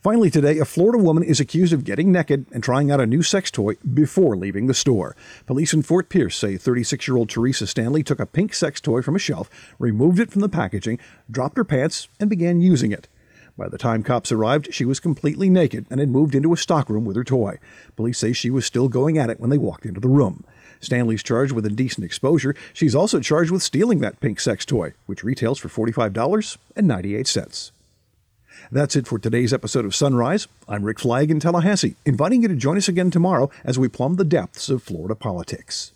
Finally, 0.00 0.30
today, 0.30 0.58
a 0.58 0.64
Florida 0.64 0.96
woman 0.96 1.22
is 1.22 1.40
accused 1.40 1.72
of 1.72 1.84
getting 1.84 2.10
naked 2.10 2.46
and 2.52 2.62
trying 2.62 2.90
out 2.90 3.00
a 3.00 3.06
new 3.06 3.22
sex 3.22 3.50
toy 3.50 3.74
before 3.92 4.36
leaving 4.36 4.66
the 4.66 4.74
store. 4.74 5.14
Police 5.44 5.74
in 5.74 5.82
Fort 5.82 6.08
Pierce 6.08 6.36
say 6.36 6.56
36 6.56 7.06
year 7.06 7.16
old 7.16 7.28
Teresa 7.28 7.66
Stanley 7.66 8.02
took 8.02 8.20
a 8.20 8.26
pink 8.26 8.54
sex 8.54 8.80
toy 8.80 9.02
from 9.02 9.16
a 9.16 9.20
shelf, 9.20 9.50
removed 9.78 10.20
it 10.20 10.30
from 10.30 10.40
the 10.40 10.48
packaging, 10.48 10.98
dropped 11.30 11.56
her 11.56 11.64
pants, 11.64 12.08
and 12.18 12.30
began 12.30 12.60
using 12.60 12.92
it. 12.92 13.08
By 13.58 13.68
the 13.68 13.76
time 13.76 14.02
cops 14.02 14.32
arrived, 14.32 14.72
she 14.72 14.86
was 14.86 14.98
completely 14.98 15.50
naked 15.50 15.86
and 15.90 16.00
had 16.00 16.08
moved 16.08 16.34
into 16.34 16.54
a 16.54 16.56
stockroom 16.56 17.04
with 17.04 17.16
her 17.16 17.24
toy. 17.24 17.58
Police 17.96 18.18
say 18.18 18.32
she 18.32 18.50
was 18.50 18.64
still 18.64 18.88
going 18.88 19.18
at 19.18 19.28
it 19.28 19.40
when 19.40 19.50
they 19.50 19.58
walked 19.58 19.84
into 19.84 20.00
the 20.00 20.08
room. 20.08 20.44
Stanley's 20.82 21.22
charged 21.22 21.52
with 21.52 21.64
indecent 21.64 22.04
exposure. 22.04 22.54
She's 22.74 22.94
also 22.94 23.20
charged 23.20 23.50
with 23.50 23.62
stealing 23.62 24.00
that 24.00 24.20
pink 24.20 24.40
sex 24.40 24.66
toy, 24.66 24.92
which 25.06 25.24
retails 25.24 25.58
for 25.58 25.68
$45.98. 25.68 27.70
That's 28.70 28.96
it 28.96 29.06
for 29.06 29.18
today's 29.18 29.54
episode 29.54 29.84
of 29.84 29.94
Sunrise. 29.94 30.48
I'm 30.68 30.84
Rick 30.84 31.00
Flagg 31.00 31.30
in 31.30 31.40
Tallahassee, 31.40 31.96
inviting 32.04 32.42
you 32.42 32.48
to 32.48 32.54
join 32.54 32.76
us 32.76 32.88
again 32.88 33.10
tomorrow 33.10 33.50
as 33.64 33.78
we 33.78 33.88
plumb 33.88 34.16
the 34.16 34.24
depths 34.24 34.68
of 34.68 34.82
Florida 34.82 35.14
politics. 35.14 35.92